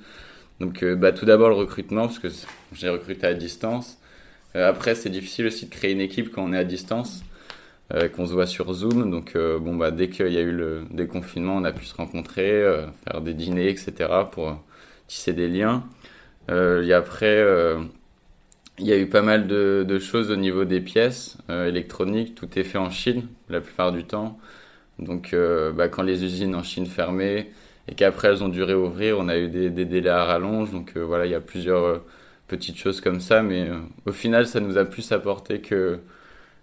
donc, 0.60 0.84
euh, 0.84 0.96
bah, 0.96 1.12
tout 1.12 1.26
d'abord 1.26 1.50
le 1.50 1.56
recrutement, 1.56 2.08
parce 2.08 2.20
que 2.20 2.30
j'ai 2.74 2.90
recruté 2.90 3.28
à 3.28 3.34
distance. 3.34 4.00
Euh, 4.56 4.68
après, 4.70 4.96
c'est 4.96 5.10
difficile 5.10 5.48
aussi 5.48 5.66
de 5.66 5.70
créer 5.70 5.92
une 5.92 6.02
équipe 6.02 6.32
quand 6.32 6.44
on 6.44 6.54
est 6.54 6.58
à 6.58 6.64
distance, 6.64 7.24
euh, 7.24 7.27
qu'on 8.16 8.28
se 8.28 8.34
voit 8.34 8.48
sur 8.48 8.74
Zoom. 8.74 9.10
Donc, 9.12 9.36
bon, 9.36 9.76
bah, 9.76 9.92
dès 9.92 10.10
qu'il 10.10 10.32
y 10.32 10.38
a 10.38 10.42
eu 10.42 10.52
le 10.52 10.84
déconfinement, 10.92 11.56
on 11.58 11.64
a 11.64 11.72
pu 11.72 11.86
se 11.86 11.96
rencontrer, 11.96 12.64
faire 13.06 13.22
des 13.22 13.34
dîners, 13.34 13.70
etc., 13.70 13.94
pour 14.32 14.62
tisser 15.08 15.34
des 15.34 15.48
liens. 15.48 15.84
et 16.50 16.94
après, 16.94 17.46
il 18.80 18.86
y 18.86 18.92
a 18.92 18.98
eu 18.98 19.08
pas 19.08 19.22
mal 19.22 19.48
de, 19.48 20.00
choses 20.00 20.32
au 20.32 20.36
niveau 20.36 20.66
des 20.66 20.82
pièces 20.82 21.38
électroniques. 21.50 22.36
Tout 22.36 22.60
est 22.60 22.64
fait 22.64 22.78
en 22.78 22.90
Chine, 22.90 23.28
la 23.50 23.62
plupart 23.62 23.92
du 23.92 24.04
temps. 24.04 24.38
Donc, 25.00 25.34
bah, 25.76 25.88
quand 25.88 26.04
les 26.04 26.26
usines 26.26 26.56
en 26.56 26.64
Chine 26.64 26.88
fermaient, 26.88 27.48
et 27.88 27.96
qu'après 27.96 28.30
elles 28.30 28.44
ont 28.44 28.50
dû 28.50 28.64
réouvrir. 28.64 29.18
On 29.20 29.28
a 29.30 29.38
eu 29.38 29.48
des, 29.48 29.70
délais 29.70 30.10
à 30.10 30.26
rallonge, 30.26 30.72
donc 30.72 30.94
euh, 30.98 31.02
voilà, 31.02 31.26
il 31.26 31.32
y 31.32 31.36
a 31.36 31.42
plusieurs 31.42 31.84
euh, 31.84 31.98
petites 32.48 32.78
choses 32.78 33.02
comme 33.02 33.20
ça, 33.20 33.42
mais 33.44 33.70
euh, 33.70 33.80
au 34.06 34.12
final, 34.12 34.48
ça 34.48 34.60
nous 34.60 34.78
a 34.78 34.86
plus 34.86 35.12
apporté 35.12 35.62
que 35.62 36.00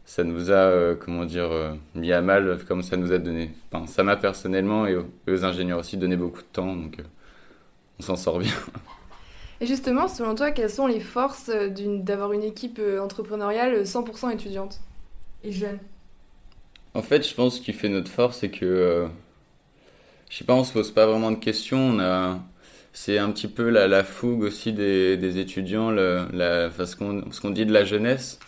ça 0.04 0.24
nous 0.24 0.50
a, 0.50 0.94
comment 0.96 1.24
dire, 1.24 1.50
mis 1.94 2.12
à 2.12 2.20
mal, 2.20 2.58
comme 2.68 2.82
ça 2.82 2.96
nous 2.96 3.12
a 3.12 3.18
donné. 3.18 3.50
Enfin, 3.70 3.86
ça 3.86 4.02
m'a 4.02 4.16
personnellement 4.16 4.86
et 4.86 4.96
aux, 4.96 5.44
ingénieurs 5.44 5.78
aussi 5.78 5.96
donné 5.96 6.16
beaucoup 6.16 6.42
de 6.42 6.46
temps, 6.52 6.74
donc 6.74 6.98
on 7.98 8.02
s'en 8.02 8.16
sort 8.16 8.38
bien. 8.38 8.52
Et 9.60 9.66
justement, 9.66 10.08
selon 10.08 10.34
toi, 10.34 10.50
quelles 10.50 10.68
sont 10.68 10.88
les 10.88 11.00
forces 11.00 11.48
d'avoir 11.48 12.32
une 12.32 12.42
équipe 12.42 12.80
entrepreneuriale 13.00 13.84
100% 13.84 14.32
étudiante 14.32 14.80
et 15.44 15.52
jeune 15.52 15.78
En 16.92 17.02
fait, 17.02 17.26
je 17.26 17.34
pense 17.34 17.60
qu'il 17.60 17.72
fait 17.72 17.88
notre 17.88 18.10
force, 18.10 18.38
c'est 18.38 18.50
que 18.50 19.08
je 20.34 20.38
sais 20.38 20.44
pas, 20.44 20.54
on 20.54 20.64
se 20.64 20.72
pose 20.72 20.90
pas 20.90 21.06
vraiment 21.06 21.30
de 21.30 21.36
questions. 21.36 21.78
On 21.78 22.00
a, 22.00 22.40
c'est 22.92 23.18
un 23.18 23.30
petit 23.30 23.46
peu 23.46 23.68
la, 23.68 23.86
la 23.86 24.02
fougue 24.02 24.42
aussi 24.42 24.72
des, 24.72 25.16
des 25.16 25.38
étudiants, 25.38 25.92
le, 25.92 26.26
la, 26.32 26.66
enfin, 26.66 26.86
ce 26.86 26.96
qu'on 26.96 27.30
ce 27.30 27.40
qu'on 27.40 27.50
dit 27.50 27.64
de 27.64 27.72
la 27.72 27.84
jeunesse, 27.84 28.40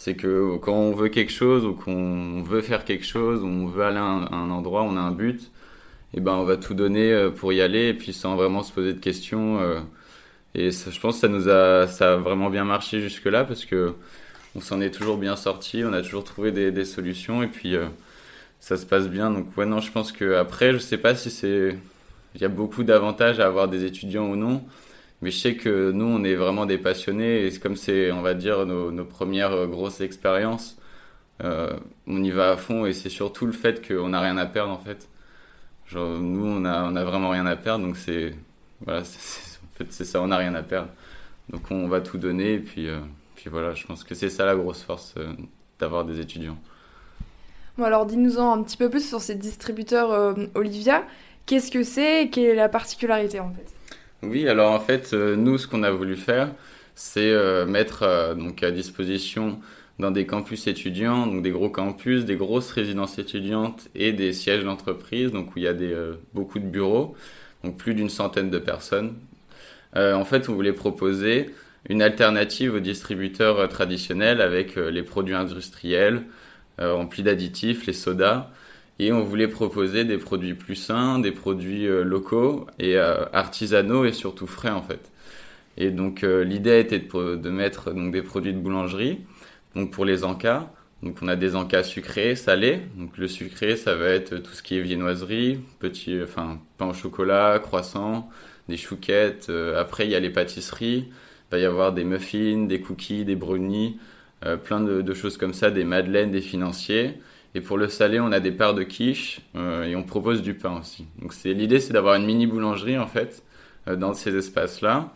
c'est 0.00 0.14
que 0.14 0.56
quand 0.56 0.72
on 0.72 0.92
veut 0.92 1.10
quelque 1.10 1.30
chose 1.30 1.66
ou 1.66 1.74
qu'on 1.74 2.40
veut 2.42 2.62
faire 2.62 2.86
quelque 2.86 3.04
chose, 3.04 3.44
on 3.44 3.66
veut 3.66 3.84
aller 3.84 3.98
à 3.98 4.02
un, 4.02 4.50
endroit, 4.50 4.82
on 4.82 4.96
a 4.96 5.00
un 5.00 5.10
but, 5.10 5.42
et 5.42 6.16
eh 6.16 6.20
ben 6.20 6.32
on 6.32 6.44
va 6.44 6.56
tout 6.56 6.72
donner 6.72 7.12
euh, 7.12 7.30
pour 7.30 7.52
y 7.52 7.60
aller, 7.60 7.88
et 7.88 7.94
puis 7.94 8.14
sans 8.14 8.34
vraiment 8.34 8.62
se 8.62 8.72
poser 8.72 8.94
de 8.94 8.98
questions. 8.98 9.60
Euh, 9.60 9.80
et 10.54 10.70
je 10.70 11.00
pense 11.00 11.16
que 11.16 11.20
ça 11.20 11.28
nous 11.28 11.50
a, 11.50 11.86
ça 11.86 12.14
a 12.14 12.16
vraiment 12.16 12.48
bien 12.48 12.64
marché 12.64 13.00
jusque 13.02 13.26
là 13.26 13.44
parce 13.44 13.66
que 13.66 13.92
on 14.54 14.60
s'en 14.62 14.80
est 14.80 14.90
toujours 14.90 15.18
bien 15.18 15.36
sorti, 15.36 15.84
on 15.84 15.92
a 15.92 16.00
toujours 16.00 16.24
trouvé 16.24 16.50
des, 16.50 16.72
des 16.72 16.86
solutions, 16.86 17.42
et 17.42 17.48
puis 17.48 17.76
euh, 17.76 17.86
ça 18.60 18.78
se 18.78 18.86
passe 18.86 19.08
bien. 19.08 19.30
Donc 19.30 19.54
ouais, 19.58 19.66
non, 19.66 19.80
je 19.80 19.92
pense 19.92 20.12
que 20.12 20.34
après, 20.34 20.72
je 20.72 20.78
sais 20.78 20.98
pas 20.98 21.14
si 21.14 21.30
c'est, 21.30 21.76
il 22.34 22.40
y 22.40 22.44
a 22.46 22.48
beaucoup 22.48 22.84
d'avantages 22.84 23.38
à 23.38 23.46
avoir 23.46 23.68
des 23.68 23.84
étudiants 23.84 24.28
ou 24.30 24.36
non, 24.36 24.64
mais 25.22 25.30
je 25.30 25.38
sais 25.38 25.54
que 25.54 25.90
nous, 25.90 26.06
on 26.06 26.24
est 26.24 26.34
vraiment 26.34 26.66
des 26.66 26.78
passionnés 26.78 27.46
et 27.46 27.58
comme 27.58 27.76
c'est, 27.76 28.10
on 28.10 28.22
va 28.22 28.34
dire, 28.34 28.64
nos, 28.66 29.04
premières 29.04 29.66
grosses 29.66 30.00
expériences, 30.00 30.78
euh, 31.44 31.72
on 32.06 32.22
y 32.22 32.30
va 32.30 32.52
à 32.52 32.56
fond 32.56 32.86
et 32.86 32.92
c'est 32.92 33.10
surtout 33.10 33.46
le 33.46 33.52
fait 33.52 33.86
qu'on 33.86 34.08
n'a 34.10 34.20
rien 34.20 34.36
à 34.38 34.46
perdre 34.46 34.72
en 34.72 34.78
fait. 34.78 35.08
Genre, 35.86 36.18
nous, 36.18 36.46
on 36.46 36.64
a, 36.64 37.04
vraiment 37.04 37.30
rien 37.30 37.46
à 37.46 37.56
perdre, 37.56 37.84
donc 37.84 37.96
c'est, 37.96 38.34
voilà, 38.84 39.00
en 39.00 39.76
fait, 39.76 39.86
c'est 39.90 40.04
ça, 40.04 40.22
on 40.22 40.28
n'a 40.28 40.36
rien 40.38 40.54
à 40.54 40.62
perdre. 40.62 40.90
Donc 41.50 41.70
on 41.70 41.88
va 41.88 42.00
tout 42.00 42.16
donner 42.16 42.54
et 42.54 42.58
puis, 42.60 42.88
euh, 42.88 43.00
puis 43.34 43.50
voilà, 43.50 43.74
je 43.74 43.86
pense 43.86 44.04
que 44.04 44.14
c'est 44.14 44.30
ça 44.30 44.46
la 44.46 44.54
grosse 44.56 44.82
force 44.82 45.14
euh, 45.18 45.32
d'avoir 45.78 46.04
des 46.04 46.20
étudiants 46.20 46.58
alors 47.82 48.04
dis-nous-en 48.04 48.52
un 48.52 48.62
petit 48.62 48.76
peu 48.76 48.90
plus 48.90 49.08
sur 49.08 49.22
ces 49.22 49.34
distributeurs 49.34 50.36
Olivia. 50.54 51.02
Qu'est-ce 51.46 51.70
que 51.70 51.82
c'est 51.82 52.24
et 52.24 52.28
quelle 52.28 52.44
est 52.44 52.54
la 52.54 52.68
particularité 52.68 53.40
en 53.40 53.50
fait? 53.54 53.72
Oui, 54.22 54.46
alors 54.48 54.72
en 54.72 54.80
fait, 54.80 55.12
euh, 55.14 55.34
nous, 55.36 55.56
ce 55.56 55.66
qu'on 55.66 55.82
a 55.82 55.90
voulu 55.90 56.16
faire, 56.16 56.54
c'est 56.94 57.30
euh, 57.32 57.64
mettre 57.66 58.34
donc 58.36 58.62
à 58.62 58.70
disposition 58.70 59.60
dans 59.98 60.10
des 60.10 60.26
campus 60.26 60.66
étudiants, 60.66 61.26
donc 61.26 61.42
des 61.42 61.50
gros 61.50 61.70
campus, 61.70 62.24
des 62.24 62.36
grosses 62.36 62.70
résidences 62.72 63.18
étudiantes 63.18 63.88
et 63.94 64.12
des 64.12 64.32
sièges 64.32 64.64
d'entreprise, 64.64 65.30
donc 65.30 65.54
où 65.56 65.58
il 65.58 65.64
y 65.64 65.68
a 65.68 65.74
des, 65.74 65.94
beaucoup 66.34 66.58
de 66.58 66.66
bureaux, 66.66 67.14
donc 67.64 67.76
plus 67.76 67.94
d'une 67.94 68.08
centaine 68.10 68.50
de 68.50 68.58
personnes. 68.58 69.14
en 69.94 70.24
fait, 70.24 70.48
on 70.48 70.54
voulait 70.54 70.72
proposer 70.72 71.50
une 71.88 72.02
alternative 72.02 72.74
aux 72.74 72.80
distributeurs 72.80 73.68
traditionnels 73.68 74.40
avec 74.40 74.76
les 74.76 75.02
produits 75.02 75.34
industriels, 75.34 76.24
euh, 76.80 76.94
remplis 76.94 77.22
d'additifs, 77.22 77.86
les 77.86 77.92
sodas. 77.92 78.50
Et 79.02 79.12
on 79.12 79.22
voulait 79.22 79.48
proposer 79.48 80.04
des 80.04 80.18
produits 80.18 80.54
plus 80.54 80.76
sains, 80.76 81.18
des 81.18 81.32
produits 81.32 81.86
locaux 81.86 82.66
et 82.78 82.98
artisanaux 82.98 84.04
et 84.04 84.12
surtout 84.12 84.46
frais 84.46 84.70
en 84.70 84.82
fait. 84.82 85.10
Et 85.78 85.90
donc 85.90 86.22
l'idée 86.22 86.80
était 86.80 86.98
de, 86.98 87.36
de, 87.36 87.50
mettre 87.50 87.92
donc 87.92 88.12
des 88.12 88.20
produits 88.20 88.52
de 88.52 88.58
boulangerie, 88.58 89.20
donc 89.74 89.90
pour 89.90 90.04
les 90.04 90.22
encas, 90.24 90.70
donc 91.02 91.16
on 91.22 91.28
a 91.28 91.36
des 91.36 91.56
encas 91.56 91.82
sucrés, 91.82 92.36
salés. 92.36 92.82
Donc 92.96 93.16
le 93.16 93.26
sucré, 93.26 93.76
ça 93.76 93.94
va 93.94 94.08
être 94.08 94.36
tout 94.38 94.52
ce 94.52 94.62
qui 94.62 94.76
est 94.76 94.82
viennoiserie, 94.82 95.60
petit, 95.78 96.18
enfin 96.22 96.60
pain 96.76 96.88
au 96.88 96.94
chocolat, 96.94 97.58
croissant, 97.58 98.28
des 98.68 98.76
chouquettes. 98.76 99.46
Euh, 99.48 99.80
après 99.80 100.06
il 100.06 100.10
y 100.10 100.14
a 100.14 100.20
les 100.20 100.30
pâtisseries. 100.30 101.08
Il 101.08 101.52
va 101.52 101.58
y 101.58 101.64
avoir 101.64 101.92
des 101.92 102.04
muffins, 102.04 102.66
des 102.66 102.80
cookies, 102.80 103.24
des 103.24 103.34
brownies, 103.34 103.98
euh, 104.44 104.56
plein 104.56 104.80
de, 104.80 105.14
choses 105.14 105.36
comme 105.36 105.52
ça, 105.54 105.70
des 105.70 105.84
madeleines, 105.84 106.30
des 106.30 106.42
financiers. 106.42 107.14
Et 107.54 107.60
pour 107.60 107.78
le 107.78 107.88
salé, 107.88 108.20
on 108.20 108.32
a 108.32 108.40
des 108.40 108.52
parts 108.52 108.74
de 108.74 108.82
quiche 108.82 109.40
euh, 109.56 109.84
et 109.84 109.96
on 109.96 110.02
propose 110.02 110.42
du 110.42 110.54
pain 110.54 110.78
aussi. 110.78 111.06
Donc 111.20 111.34
l'idée, 111.44 111.80
c'est 111.80 111.92
d'avoir 111.92 112.14
une 112.14 112.24
mini 112.24 112.46
boulangerie 112.46 112.98
en 112.98 113.06
fait 113.06 113.42
dans 113.86 114.14
ces 114.14 114.36
espaces-là. 114.36 115.12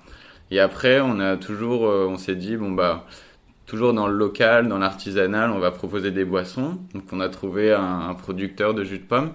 Et 0.50 0.58
après, 0.58 1.00
on 1.00 1.20
a 1.20 1.36
toujours, 1.36 1.82
on 1.82 2.16
s'est 2.16 2.34
dit 2.34 2.56
bon 2.56 2.70
bah 2.70 3.06
toujours 3.66 3.94
dans 3.94 4.06
le 4.06 4.14
local, 4.14 4.68
dans 4.68 4.78
l'artisanal, 4.78 5.50
on 5.50 5.58
va 5.58 5.70
proposer 5.70 6.10
des 6.10 6.24
boissons. 6.24 6.78
Donc 6.94 7.04
on 7.12 7.20
a 7.20 7.28
trouvé 7.28 7.72
un, 7.72 8.14
producteur 8.14 8.74
de 8.74 8.84
jus 8.84 8.98
de 8.98 9.04
pomme 9.04 9.32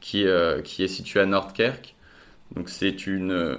qui, 0.00 0.26
euh, 0.26 0.62
qui 0.62 0.82
est 0.82 0.88
situé 0.88 1.20
à 1.20 1.26
Nordkerk. 1.26 1.94
Donc 2.54 2.68
c'est 2.68 3.06
une, 3.06 3.58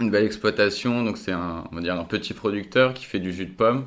une 0.00 0.10
belle 0.10 0.24
exploitation. 0.24 1.04
Donc 1.04 1.18
c'est 1.18 1.32
un, 1.32 1.64
on 1.70 1.76
va 1.76 1.80
dire 1.80 1.98
un 1.98 2.04
petit 2.04 2.34
producteur 2.34 2.94
qui 2.94 3.04
fait 3.04 3.20
du 3.20 3.32
jus 3.32 3.46
de 3.46 3.54
pomme. 3.54 3.86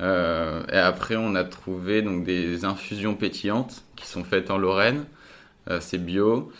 Euh, 0.00 0.62
et 0.72 0.76
après 0.76 1.16
on 1.16 1.34
a 1.34 1.44
trouvé 1.44 2.02
donc 2.02 2.24
des 2.24 2.64
infusions 2.64 3.14
pétillantes 3.14 3.82
qui 3.96 4.06
sont 4.06 4.24
faites 4.24 4.50
en 4.50 4.58
Lorraine. 4.58 5.04
Euh, 5.70 5.78
c'est 5.80 5.98
bio. 5.98 6.52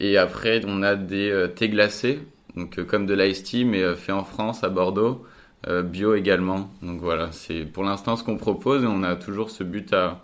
Et 0.00 0.16
après 0.18 0.62
on 0.66 0.82
a 0.82 0.96
des 0.96 1.46
thés 1.56 1.68
glacés, 1.68 2.20
donc 2.56 2.82
comme 2.84 3.06
de 3.06 3.14
l'ice 3.14 3.42
tea 3.42 3.64
mais 3.64 3.94
fait 3.96 4.12
en 4.12 4.24
France 4.24 4.64
à 4.64 4.68
Bordeaux. 4.68 5.26
Euh, 5.66 5.82
bio 5.82 6.14
également. 6.14 6.70
Donc 6.82 7.00
voilà, 7.00 7.32
c'est 7.32 7.64
pour 7.64 7.82
l'instant 7.82 8.16
ce 8.16 8.22
qu'on 8.22 8.36
propose 8.36 8.84
et 8.84 8.86
on 8.86 9.02
a 9.02 9.16
toujours 9.16 9.50
ce 9.50 9.64
but 9.64 9.92
à 9.92 10.22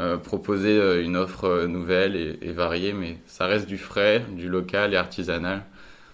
euh, 0.00 0.16
proposer 0.18 0.70
euh, 0.70 1.04
une 1.04 1.16
offre 1.16 1.66
nouvelle 1.66 2.16
et, 2.16 2.52
variée, 2.52 2.92
mais 2.92 3.18
ça 3.26 3.46
reste 3.46 3.66
du 3.68 3.78
frais, 3.78 4.24
du 4.36 4.48
local 4.48 4.92
et 4.94 4.96
artisanal. 4.96 5.62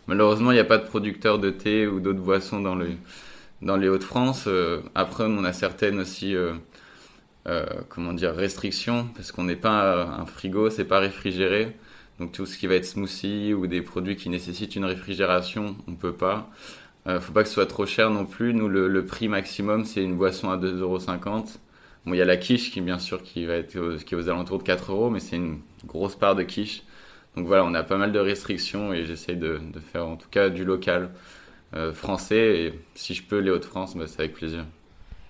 Malheureusement, 0.08 0.50
il 0.52 0.54
n'y 0.54 0.60
a 0.60 0.64
pas 0.64 0.78
de 0.78 0.86
producteurs 0.86 1.38
de 1.38 1.50
thé 1.50 1.86
ou 1.86 2.00
d'autres 2.00 2.20
boissons 2.20 2.60
dans, 2.60 2.74
le, 2.74 2.88
dans 3.62 3.76
les 3.76 3.88
Hauts-de-France. 3.88 4.48
après, 4.94 5.24
on 5.24 5.44
a 5.44 5.52
certaines 5.52 6.00
aussi, 6.00 6.34
comment 7.88 8.12
dire, 8.12 8.34
restrictions, 8.34 9.08
parce 9.14 9.32
qu'on 9.32 9.44
n'est 9.44 9.56
pas 9.56 10.04
un 10.04 10.26
frigo, 10.26 10.70
c'est 10.70 10.84
pas 10.84 10.98
réfrigéré. 10.98 11.76
Donc 12.20 12.32
tout 12.32 12.44
ce 12.44 12.58
qui 12.58 12.66
va 12.66 12.74
être 12.74 12.84
smoothie 12.84 13.54
ou 13.54 13.66
des 13.66 13.80
produits 13.80 14.14
qui 14.14 14.28
nécessitent 14.28 14.76
une 14.76 14.84
réfrigération, 14.84 15.76
on 15.88 15.94
peut 15.94 16.12
pas. 16.12 16.50
Euh, 17.06 17.18
faut 17.18 17.32
pas 17.32 17.42
que 17.42 17.48
ce 17.48 17.54
soit 17.54 17.66
trop 17.66 17.86
cher 17.86 18.10
non 18.10 18.26
plus. 18.26 18.52
Nous, 18.52 18.68
le, 18.68 19.04
prix 19.06 19.28
maximum, 19.28 19.86
c'est 19.86 20.02
une 20.02 20.16
boisson 20.16 20.50
à 20.50 20.58
2,50€. 20.58 21.56
Bon, 22.04 22.14
il 22.14 22.18
y 22.18 22.22
a 22.22 22.26
la 22.26 22.36
quiche 22.36 22.70
qui, 22.72 22.82
bien 22.82 22.98
sûr, 22.98 23.22
qui 23.22 23.46
va 23.46 23.54
être 23.54 23.96
qui 24.04 24.14
est 24.14 24.18
aux 24.18 24.28
alentours 24.28 24.58
de 24.58 24.62
4 24.64 24.92
euros, 24.92 25.10
mais 25.10 25.20
c'est 25.20 25.36
une 25.36 25.60
grosse 25.86 26.14
part 26.14 26.34
de 26.36 26.42
quiche. 26.42 26.82
Donc 27.36 27.46
voilà, 27.46 27.64
on 27.64 27.72
a 27.74 27.82
pas 27.82 27.96
mal 27.96 28.12
de 28.12 28.18
restrictions 28.18 28.92
et 28.92 29.06
j'essaye 29.06 29.36
de, 29.36 29.60
de, 29.72 29.80
faire 29.80 30.06
en 30.06 30.16
tout 30.16 30.28
cas 30.30 30.50
du 30.50 30.64
local 30.64 31.04
euh, 31.04 31.08
français. 31.94 32.60
Et 32.60 32.80
si 32.94 33.14
je 33.14 33.22
peux, 33.22 33.38
les 33.38 33.50
Hauts-de-France, 33.50 33.96
bah, 33.96 34.04
c'est 34.06 34.20
avec 34.20 34.34
plaisir. 34.34 34.64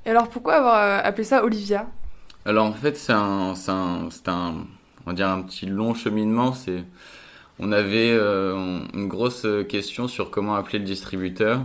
Et 0.07 0.11
alors, 0.11 0.29
pourquoi 0.29 0.55
avoir 0.55 0.75
euh, 0.77 1.01
appelé 1.03 1.25
ça 1.25 1.45
Olivia? 1.45 1.87
Alors 2.47 2.67
en 2.67 2.73
fait, 2.73 2.97
c'est 2.97 3.13
un, 3.13 3.55
un, 3.69 4.09
un, 4.27 4.55
on 5.07 5.13
dire 5.13 5.29
un 5.29 5.43
petit 5.43 5.67
long 5.67 5.95
cheminement. 5.95 6.53
C'est 6.55 6.85
on 7.59 7.73
avait 7.73 8.13
euh, 8.13 8.81
une 8.95 9.09
grosse 9.09 9.47
question 9.69 10.09
sur 10.09 10.31
comment 10.31 10.55
appeler 10.55 10.79
le 10.79 10.87
distributeur. 10.87 11.61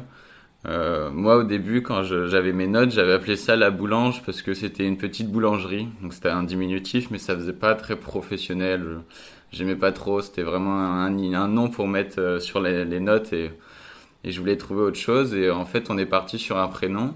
Euh, 0.67 1.11
moi, 1.11 1.37
au 1.37 1.43
début, 1.43 1.81
quand 1.81 2.03
j'avais 2.03 2.51
mes 2.51 2.67
notes, 2.67 2.91
j'avais 2.91 3.13
appelé 3.13 3.35
ça 3.35 3.55
la 3.55 3.71
boulange 3.71 4.23
parce 4.25 4.41
que 4.41 4.53
c'était 4.53 4.85
une 4.85 4.97
petite 4.97 5.31
boulangerie. 5.31 5.87
Donc 6.01 6.13
c'était 6.13 6.29
un 6.29 6.43
diminutif, 6.43 7.11
mais 7.11 7.19
ça 7.19 7.35
faisait 7.35 7.53
pas 7.53 7.75
très 7.75 7.95
professionnel. 7.95 8.99
J'aimais 9.51 9.75
pas 9.75 9.91
trop. 9.91 10.21
C'était 10.21 10.43
vraiment 10.43 10.75
un, 10.75 11.47
nom 11.47 11.69
pour 11.69 11.87
mettre 11.87 12.19
euh, 12.19 12.39
sur 12.39 12.59
les, 12.59 12.99
notes 12.99 13.31
et, 13.31 13.51
je 14.31 14.39
voulais 14.39 14.57
trouver 14.57 14.81
autre 14.81 14.99
chose. 14.99 15.33
Et 15.33 15.49
en 15.49 15.65
fait, 15.65 15.89
on 15.89 15.97
est 15.97 16.05
parti 16.05 16.39
sur 16.39 16.57
un 16.57 16.67
prénom 16.67 17.13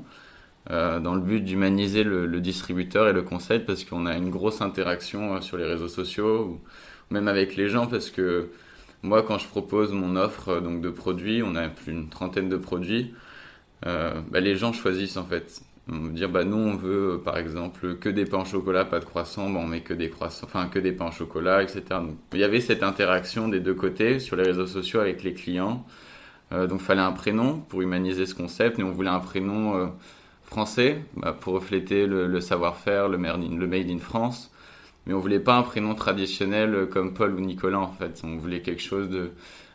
dans 0.70 1.16
le 1.16 1.22
but 1.22 1.42
d'humaniser 1.42 2.04
le, 2.04 2.28
distributeur 2.42 3.08
et 3.08 3.14
le 3.14 3.24
conseil 3.24 3.60
parce 3.60 3.84
qu'on 3.84 4.06
a 4.06 4.16
une 4.16 4.30
grosse 4.30 4.62
interaction 4.62 5.42
sur 5.42 5.58
les 5.58 5.66
réseaux 5.66 5.88
sociaux 5.88 6.44
ou 6.46 6.62
même 7.12 7.28
avec 7.28 7.56
les 7.56 7.70
gens 7.70 7.88
parce 7.88 8.12
que 8.12 8.50
moi, 9.04 9.24
quand 9.24 9.38
je 9.38 9.48
propose 9.48 9.94
mon 9.94 10.16
offre 10.16 10.50
euh, 10.50 10.62
donc 10.62 10.82
de 10.82 10.90
produits, 10.90 11.42
on 11.44 11.56
a 11.56 11.70
plus 11.70 11.94
d'une 11.94 12.10
trentaine 12.10 12.50
de 12.50 12.58
produits, 12.58 13.14
euh, 13.86 14.22
bah, 14.30 14.40
les 14.42 14.56
gens 14.56 14.74
choisissent 14.74 15.18
en 15.18 15.26
fait. 15.26 15.62
On 15.92 16.00
veut 16.02 16.12
dire, 16.12 16.30
bah, 16.30 16.44
nous, 16.44 16.58
on 16.58 16.76
veut 16.76 17.14
euh, 17.14 17.18
par 17.18 17.38
exemple 17.38 17.96
que 17.96 18.10
des 18.10 18.26
pains 18.26 18.42
au 18.42 18.46
chocolat, 18.46 18.86
pas 18.86 19.00
de 19.00 19.06
croissants, 19.06 19.50
bah, 19.50 19.60
on 19.64 19.68
met 19.68 19.82
que 19.82 19.94
des 19.94 20.10
croissants, 20.10 20.46
enfin 20.48 20.68
que 20.68 20.80
des 20.80 20.92
pains 20.92 21.08
au 21.08 21.12
chocolat, 21.12 21.64
etc. 21.64 21.84
Il 22.34 22.40
y 22.40 22.44
avait 22.44 22.60
cette 22.60 22.84
interaction 22.84 23.48
des 23.48 23.60
deux 23.62 23.74
côtés 23.74 24.20
sur 24.20 24.36
les 24.36 24.44
réseaux 24.44 24.68
sociaux 24.68 25.00
avec 25.00 25.24
les 25.24 25.34
clients. 25.34 25.86
Euh, 26.52 26.68
donc, 26.68 26.82
fallait 26.82 27.02
un 27.02 27.12
prénom 27.12 27.60
pour 27.60 27.82
humaniser 27.82 28.26
ce 28.26 28.36
concept, 28.36 28.80
et 28.80 28.84
on 28.84 28.92
voulait 28.92 29.10
un 29.10 29.20
prénom 29.20 29.76
euh, 29.76 29.88
français 30.44 31.02
bah, 31.16 31.36
pour 31.40 31.54
refléter 31.54 32.08
le, 32.08 32.42
savoir-faire, 32.42 33.08
le, 33.08 33.18
made 33.18 33.90
in 33.90 34.00
France 34.00 34.52
mais 35.06 35.14
on 35.16 35.20
voulait 35.20 35.40
pas 35.40 35.56
un 35.56 35.64
prénom 35.64 35.96
traditionnel 35.96 36.76
euh, 36.76 36.86
comme 36.86 37.14
Paul 37.14 37.34
ou 37.34 37.40
Nicolas 37.40 37.80
en 37.80 37.92
fait. 37.92 38.22
On 38.24 38.38
voulait 38.38 38.62
quelque 38.62 38.82
chose 38.82 39.10
de 39.10 39.32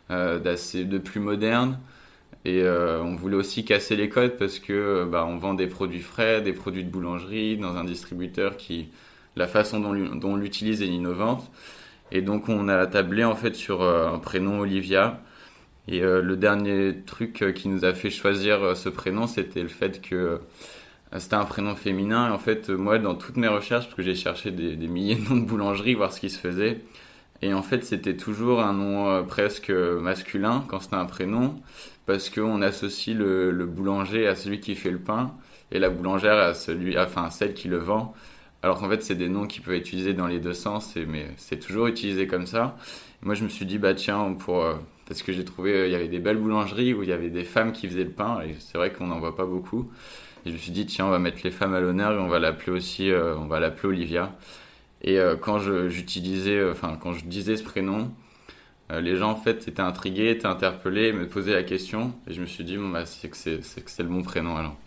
de 0.09 0.97
plus 0.99 1.19
moderne 1.19 1.79
et 2.45 2.63
on 2.63 3.15
voulait 3.15 3.35
aussi 3.35 3.65
casser 3.65 3.95
les 3.95 4.07
codes 4.07 4.37
parce 4.37 4.59
que 4.59 5.03
bah, 5.03 5.25
on 5.27 5.37
vend 5.37 5.55
des 5.55 5.67
produits 5.67 6.01
frais, 6.01 6.41
des 6.41 6.53
produits 6.53 6.83
de 6.83 6.89
boulangerie 6.89 7.57
dans 7.57 7.75
un 7.75 7.83
distributeur 7.83 8.55
qui 8.57 8.89
la 9.35 9.47
façon 9.47 9.79
dont, 9.79 9.93
dont 10.15 10.33
on 10.33 10.35
l'utilise 10.35 10.83
est 10.83 10.87
innovante 10.87 11.51
et 12.11 12.21
donc 12.21 12.49
on 12.49 12.67
a 12.69 12.85
tablé 12.85 13.23
en 13.23 13.35
fait 13.35 13.55
sur 13.55 13.81
un 13.83 14.19
prénom 14.19 14.59
Olivia. 14.59 15.19
Et 15.87 15.99
le 15.99 16.35
dernier 16.35 16.95
truc 17.05 17.53
qui 17.53 17.67
nous 17.67 17.85
a 17.85 17.93
fait 17.93 18.09
choisir 18.09 18.75
ce 18.75 18.89
prénom, 18.89 19.27
c'était 19.27 19.61
le 19.61 19.67
fait 19.69 20.01
que 20.01 20.39
euh, 21.13 21.19
c'était 21.19 21.35
un 21.35 21.45
prénom 21.45 21.75
féminin. 21.75 22.29
Et 22.29 22.31
en 22.31 22.39
fait, 22.39 22.69
euh, 22.69 22.77
moi, 22.77 22.99
dans 22.99 23.15
toutes 23.15 23.37
mes 23.37 23.47
recherches, 23.47 23.85
parce 23.85 23.95
que 23.95 24.03
j'ai 24.03 24.15
cherché 24.15 24.51
des, 24.51 24.75
milliers 24.87 25.15
de 25.15 25.29
noms 25.29 25.37
de 25.37 25.45
boulangeries, 25.45 25.95
voir 25.95 26.11
ce 26.13 26.19
qui 26.19 26.29
se 26.29 26.39
faisait. 26.39 26.81
Et 27.41 27.53
en 27.53 27.61
fait, 27.61 27.83
c'était 27.83 28.17
toujours 28.17 28.61
un 28.61 28.73
nom 28.73 29.09
euh, 29.09 29.23
presque 29.23 29.69
masculin 29.69 30.65
quand 30.67 30.79
c'était 30.79 30.95
un 30.95 31.05
prénom, 31.05 31.61
parce 32.05 32.29
qu'on 32.29 32.61
associe 32.61 33.15
le, 33.15 33.65
boulanger 33.65 34.27
à 34.27 34.35
celui 34.35 34.59
qui 34.59 34.75
fait 34.75 34.91
le 34.91 34.99
pain 34.99 35.33
et 35.71 35.79
la 35.79 35.89
boulangère 35.89 36.37
à 36.37 36.53
celui, 36.53 36.97
enfin 36.97 37.29
celle 37.29 37.53
qui 37.53 37.67
le 37.67 37.77
vend. 37.77 38.13
Alors 38.63 38.79
qu'en 38.79 38.89
fait, 38.89 39.03
c'est 39.03 39.15
des 39.15 39.29
noms 39.29 39.47
qui 39.47 39.59
peuvent 39.59 39.75
être 39.75 39.87
utilisés 39.87 40.13
dans 40.13 40.27
les 40.27 40.39
deux 40.39 40.53
sens, 40.53 40.95
mais 41.07 41.27
c'est 41.37 41.59
toujours 41.59 41.87
utilisé 41.87 42.27
comme 42.27 42.47
ça. 42.47 42.77
moi, 43.21 43.35
je 43.35 43.43
me 43.43 43.49
suis 43.49 43.65
dit, 43.65 43.77
bah 43.77 43.93
tiens, 43.93 44.33
pour, 44.33 44.65
parce 45.07 45.23
que 45.23 45.31
j'ai 45.31 45.45
trouvé, 45.45 45.85
il 45.85 45.91
y 45.91 45.95
avait 45.95 46.07
des 46.07 46.19
belles 46.19 46.37
boulangeries 46.37 46.93
où 46.93 47.03
il 47.03 47.09
y 47.09 47.13
avait 47.13 47.29
des 47.29 47.43
femmes 47.43 47.71
qui 47.71 47.87
faisaient 47.87 48.03
le 48.03 48.11
pain, 48.11 48.41
et 48.41 48.55
c'est 48.59 48.77
vrai 48.77 48.91
qu'on 48.91 49.07
n'en 49.07 49.19
voit 49.19 49.35
pas 49.35 49.45
beaucoup. 49.45 49.89
Et 50.45 50.49
je 50.49 50.53
me 50.53 50.59
suis 50.59 50.71
dit, 50.71 50.85
tiens, 50.85 51.07
on 51.07 51.09
va 51.09 51.19
mettre 51.19 51.39
les 51.43 51.51
femmes 51.51 51.73
à 51.73 51.79
l'honneur 51.79 52.13
et 52.13 52.19
on 52.19 52.27
va 52.27 52.39
l'appeler 52.39 52.71
aussi, 52.71 53.09
euh, 53.09 53.35
on 53.35 53.47
va 53.47 53.59
l'appeler 53.59 53.89
Olivia. 53.89 54.35
Et 55.01 55.19
euh, 55.19 55.35
quand 55.35 55.59
j'utilisais, 55.89 56.57
euh, 56.57 56.71
enfin, 56.71 56.97
quand 57.01 57.13
je 57.13 57.25
disais 57.25 57.57
ce 57.57 57.63
prénom, 57.63 58.11
les 58.91 59.15
gens 59.15 59.31
en 59.31 59.35
fait 59.35 59.67
étaient 59.67 59.81
intrigués, 59.81 60.29
étaient 60.29 60.45
interpellés, 60.45 61.11
me 61.11 61.27
posaient 61.27 61.55
la 61.55 61.63
question. 61.63 62.13
Et 62.27 62.33
je 62.33 62.41
me 62.41 62.45
suis 62.45 62.63
dit, 62.63 62.77
bon, 62.77 62.89
bah, 62.89 63.05
c'est 63.07 63.29
que 63.29 63.35
c'est 63.35 64.03
le 64.03 64.09
bon 64.09 64.21
prénom 64.21 64.55
alors. 64.55 64.77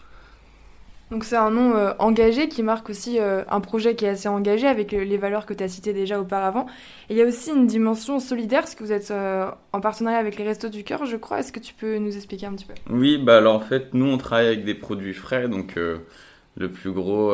Donc 1.11 1.25
c'est 1.25 1.37
un 1.37 1.51
nom 1.51 1.75
euh, 1.75 1.93
engagé 1.99 2.49
qui 2.49 2.63
marque 2.63 2.91
aussi 2.91 3.19
euh, 3.19 3.43
un 3.49 3.61
projet 3.61 3.95
qui 3.95 4.05
est 4.05 4.11
assez 4.11 4.29
engagé 4.29 4.67
avec 4.67 4.93
euh, 4.93 5.05
les 5.05 5.17
valeurs 5.17 5.47
que 5.47 5.55
tu 5.55 5.65
as 5.65 5.69
citées 5.69 5.95
déjà 5.95 6.21
auparavant. 6.21 6.67
Et 7.09 7.15
il 7.15 7.17
y 7.17 7.23
a 7.23 7.25
aussi 7.25 7.51
une 7.51 7.67
dimension 7.67 8.21
solidaire 8.21 8.61
parce 8.61 8.75
que 8.75 8.85
vous 8.85 8.93
êtes 8.93 9.11
en 9.11 9.81
partenariat 9.81 10.19
avec 10.19 10.37
les 10.37 10.45
Restos 10.45 10.69
du 10.69 10.85
Cœur, 10.85 11.07
je 11.07 11.17
crois. 11.17 11.41
Est-ce 11.41 11.53
que 11.53 11.61
tu 11.61 11.73
peux 11.73 11.97
nous 11.97 12.15
expliquer 12.15 12.47
un 12.47 12.53
petit 12.53 12.67
peu? 12.67 12.75
Oui, 12.91 13.17
bah 13.17 13.39
alors 13.39 13.55
en 13.55 13.61
fait, 13.61 13.95
nous 13.95 14.07
on 14.07 14.19
travaille 14.19 14.49
avec 14.49 14.65
des 14.65 14.75
produits 14.75 15.15
frais, 15.15 15.49
donc 15.49 15.77
le 15.77 16.71
plus 16.71 16.93
gros 16.93 17.33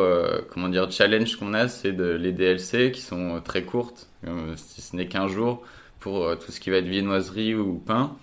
comment 0.50 0.68
dire 0.68 0.90
challenge 0.90 1.36
qu'on 1.36 1.54
a, 1.54 1.68
c'est 1.68 1.92
de, 1.92 2.12
les 2.12 2.32
DLC 2.32 2.92
qui 2.92 3.00
sont 3.00 3.40
très 3.42 3.64
courtes, 3.64 4.08
si 4.56 4.82
ce 4.82 4.94
n'est 4.94 5.08
qu'un 5.08 5.26
jour 5.26 5.62
pour 5.98 6.38
tout 6.38 6.52
ce 6.52 6.60
qui 6.60 6.70
va 6.70 6.76
être 6.76 6.86
viennoiserie 6.86 7.54
ou 7.54 7.74
pain. 7.74 8.16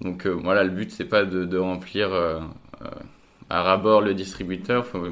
Donc 0.00 0.26
voilà, 0.26 0.64
le 0.64 0.70
but 0.70 0.90
c'est 0.90 1.04
pas 1.04 1.24
de, 1.24 1.44
de 1.44 1.58
remplir 1.58 2.10
à 3.50 3.62
rabord 3.62 4.00
le 4.00 4.14
distributeur. 4.14 4.86
faut 4.86 5.08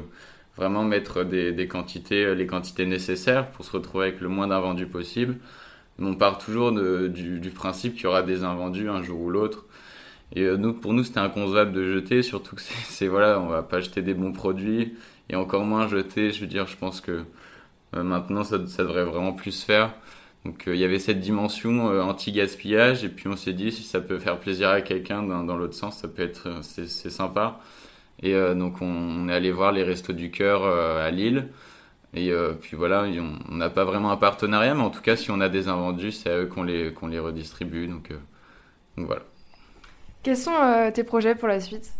vraiment 0.57 0.83
mettre 0.83 1.23
des, 1.23 1.67
quantités, 1.67 2.25
euh, 2.25 2.35
les 2.35 2.47
quantités 2.47 2.85
nécessaires 2.85 3.49
pour 3.51 3.65
se 3.65 3.71
retrouver 3.71 4.07
avec 4.07 4.21
le 4.21 4.29
moins 4.29 4.47
d'invendus 4.47 4.87
possible. 4.87 5.37
on 5.99 6.15
part 6.15 6.37
toujours 6.37 6.71
du, 6.71 7.51
principe 7.55 7.95
qu'il 7.95 8.03
y 8.03 8.07
aura 8.07 8.23
des 8.23 8.43
invendus 8.43 8.89
un 8.89 9.01
jour 9.03 9.19
ou 9.21 9.29
l'autre. 9.29 9.65
Et 10.35 10.43
euh, 10.43 10.57
nous, 10.57 10.73
pour 10.73 10.93
nous, 10.93 11.03
c'était 11.03 11.19
inconcevable 11.19 11.73
de 11.73 11.93
jeter, 11.93 12.23
surtout 12.23 12.55
que 12.55 12.61
c'est, 12.85 13.07
voilà, 13.07 13.39
on 13.39 13.47
va 13.47 13.63
pas 13.63 13.79
jeter 13.79 14.01
des 14.01 14.13
bons 14.13 14.33
produits 14.33 14.95
et 15.29 15.35
encore 15.35 15.65
moins 15.65 15.87
jeter. 15.87 16.31
Je 16.31 16.41
veux 16.41 16.47
dire, 16.47 16.67
je 16.67 16.77
pense 16.77 17.01
que 17.01 17.23
euh, 17.95 18.03
maintenant, 18.03 18.43
ça, 18.43 18.57
devrait 18.57 19.05
vraiment 19.05 19.33
plus 19.33 19.51
se 19.51 19.65
faire. 19.65 19.93
Donc 20.45 20.65
il 20.67 20.75
y 20.75 20.83
avait 20.83 20.99
cette 20.99 21.21
dimension 21.21 21.85
anti-gaspillage 22.01 23.05
et 23.05 23.09
puis 23.09 23.29
on 23.29 23.37
s'est 23.37 23.53
dit 23.53 23.71
si 23.71 23.83
ça 23.83 24.01
peut 24.01 24.19
faire 24.19 24.37
plaisir 24.39 24.67
à 24.69 24.81
quelqu'un 24.81 25.23
dans, 25.23 25.45
dans 25.45 25.55
l'autre 25.55 25.73
sens, 25.73 25.99
ça 25.99 26.09
peut 26.09 26.21
être 26.21 26.59
c'est 26.63 27.09
sympa. 27.09 27.61
Et 28.21 28.33
donc 28.55 28.81
on, 28.81 29.27
est 29.27 29.33
allé 29.33 29.51
voir 29.51 29.71
les 29.71 29.83
Restos 29.83 30.13
du 30.13 30.31
Cœur 30.31 30.65
à 30.65 31.11
Lille. 31.11 31.49
Et 32.13 32.31
puis 32.61 32.77
voilà, 32.77 33.05
on 33.49 33.55
n'a 33.55 33.69
pas 33.69 33.83
vraiment 33.83 34.11
un 34.11 34.17
partenariat, 34.17 34.75
mais 34.75 34.83
en 34.83 34.91
tout 34.91 35.01
cas, 35.01 35.15
si 35.15 35.31
on 35.31 35.41
a 35.41 35.49
des 35.49 35.67
invendus, 35.67 36.11
c'est 36.11 36.29
à 36.29 36.37
eux 36.37 36.45
qu'on 36.45 36.63
les, 36.63 36.93
qu'on 36.93 37.07
les 37.07 37.19
redistribue. 37.19 37.87
Donc, 37.87 38.09
donc 38.97 39.07
voilà. 39.07 39.23
Quels 40.21 40.37
sont 40.37 40.53
tes 40.93 41.03
projets 41.03 41.35
pour 41.35 41.49
la 41.49 41.59
suite? 41.59 41.91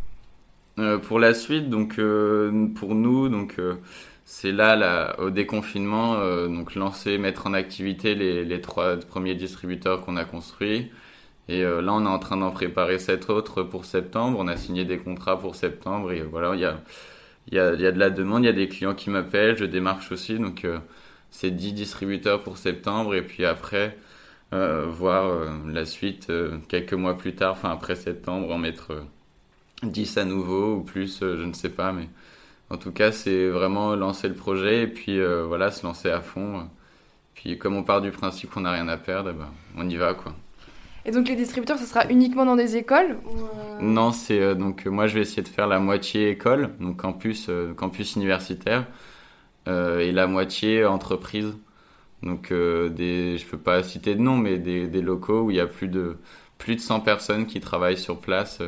Euh, 0.79 0.97
pour 0.97 1.19
la 1.19 1.35
suite, 1.35 1.69
donc 1.69 1.99
euh, 1.99 2.67
pour 2.75 2.95
nous, 2.95 3.29
donc 3.29 3.59
euh, 3.59 3.75
c'est 4.25 4.51
là, 4.51 4.75
là, 4.75 5.15
au 5.19 5.29
déconfinement, 5.29 6.15
donc 6.47 6.75
lancer, 6.75 7.17
mettre 7.17 7.45
en 7.45 7.53
activité 7.53 8.15
les, 8.15 8.43
les 8.45 8.61
trois 8.61 8.97
premiers 8.97 9.35
distributeurs 9.35 10.01
qu'on 10.01 10.15
a 10.15 10.25
construits. 10.25 10.91
Et 11.49 11.63
là, 11.63 11.93
on 11.93 12.05
est 12.05 12.09
en 12.09 12.19
train 12.19 12.37
d'en 12.37 12.51
préparer 12.51 12.99
sept 12.99 13.29
autres 13.29 13.63
pour 13.63 13.85
septembre. 13.85 14.37
On 14.39 14.47
a 14.47 14.57
signé 14.57 14.85
des 14.85 14.97
contrats 14.97 15.37
pour 15.37 15.55
septembre 15.55 16.11
et 16.11 16.21
voilà, 16.21 16.55
il 16.55 16.61
y 16.61 16.65
a, 16.65 16.79
y 17.51 17.59
a, 17.59 17.73
y 17.73 17.85
a 17.85 17.91
de 17.91 17.99
la 17.99 18.09
demande, 18.09 18.43
il 18.43 18.45
y 18.47 18.49
a 18.49 18.53
des 18.53 18.69
clients 18.69 18.95
qui 18.95 19.09
m'appellent, 19.09 19.57
je 19.57 19.65
démarche 19.65 20.11
aussi. 20.11 20.39
Donc 20.39 20.65
c'est 21.31 21.51
10 21.51 21.73
distributeurs 21.73 22.41
pour 22.43 22.57
septembre 22.57 23.15
et 23.15 23.23
puis 23.23 23.45
après, 23.45 23.97
voir 24.51 25.51
la 25.67 25.85
suite 25.85 26.31
quelques 26.69 26.93
mois 26.93 27.17
plus 27.17 27.35
tard, 27.35 27.53
enfin 27.53 27.71
après 27.71 27.95
septembre, 27.95 28.51
en 28.51 28.57
mettre 28.57 29.03
10 29.83 30.17
à 30.17 30.25
nouveau 30.25 30.75
ou 30.77 30.81
plus, 30.81 31.21
euh, 31.21 31.37
je 31.37 31.43
ne 31.43 31.53
sais 31.53 31.69
pas, 31.69 31.91
mais 31.91 32.07
en 32.69 32.77
tout 32.77 32.91
cas, 32.91 33.11
c'est 33.11 33.49
vraiment 33.49 33.95
lancer 33.95 34.27
le 34.27 34.35
projet 34.35 34.83
et 34.83 34.87
puis 34.87 35.19
euh, 35.19 35.45
voilà, 35.45 35.71
se 35.71 35.85
lancer 35.85 36.09
à 36.09 36.21
fond. 36.21 36.67
Puis 37.35 37.57
comme 37.57 37.75
on 37.75 37.83
part 37.83 38.01
du 38.01 38.11
principe 38.11 38.51
qu'on 38.51 38.61
n'a 38.61 38.71
rien 38.71 38.87
à 38.87 38.97
perdre, 38.97 39.33
ben, 39.33 39.49
on 39.77 39.89
y 39.89 39.95
va 39.97 40.13
quoi. 40.13 40.33
Et 41.05 41.11
donc 41.11 41.27
les 41.27 41.35
distributeurs, 41.35 41.77
ce 41.77 41.85
sera 41.85 42.09
uniquement 42.09 42.45
dans 42.45 42.55
des 42.55 42.77
écoles 42.77 43.17
euh? 43.27 43.81
Non, 43.81 44.11
c'est 44.11 44.55
donc 44.55 44.85
moi 44.85 45.07
je 45.07 45.15
vais 45.15 45.21
essayer 45.21 45.43
de 45.43 45.47
faire 45.47 45.67
la 45.67 45.79
moitié 45.79 46.29
école, 46.29 46.69
donc 46.79 46.97
campus, 46.97 47.49
campus 47.75 48.15
universitaire, 48.15 48.85
et 49.67 50.11
la 50.11 50.27
moitié 50.27 50.85
entreprise. 50.85 51.53
Donc 52.21 52.53
des, 52.53 53.37
je 53.37 53.45
peux 53.45 53.57
pas 53.57 53.83
citer 53.83 54.15
de 54.15 54.21
nom, 54.21 54.37
mais 54.37 54.57
des, 54.57 55.01
locaux 55.01 55.43
où 55.43 55.51
il 55.51 55.57
y 55.57 55.59
a 55.59 55.67
plus 55.67 55.89
de 55.89 56.17
plus 56.57 56.75
de 56.77 56.81
100 56.81 57.01
personnes 57.01 57.45
qui 57.45 57.59
travaillent 57.59 57.97
sur 57.97 58.19
place 58.21 58.61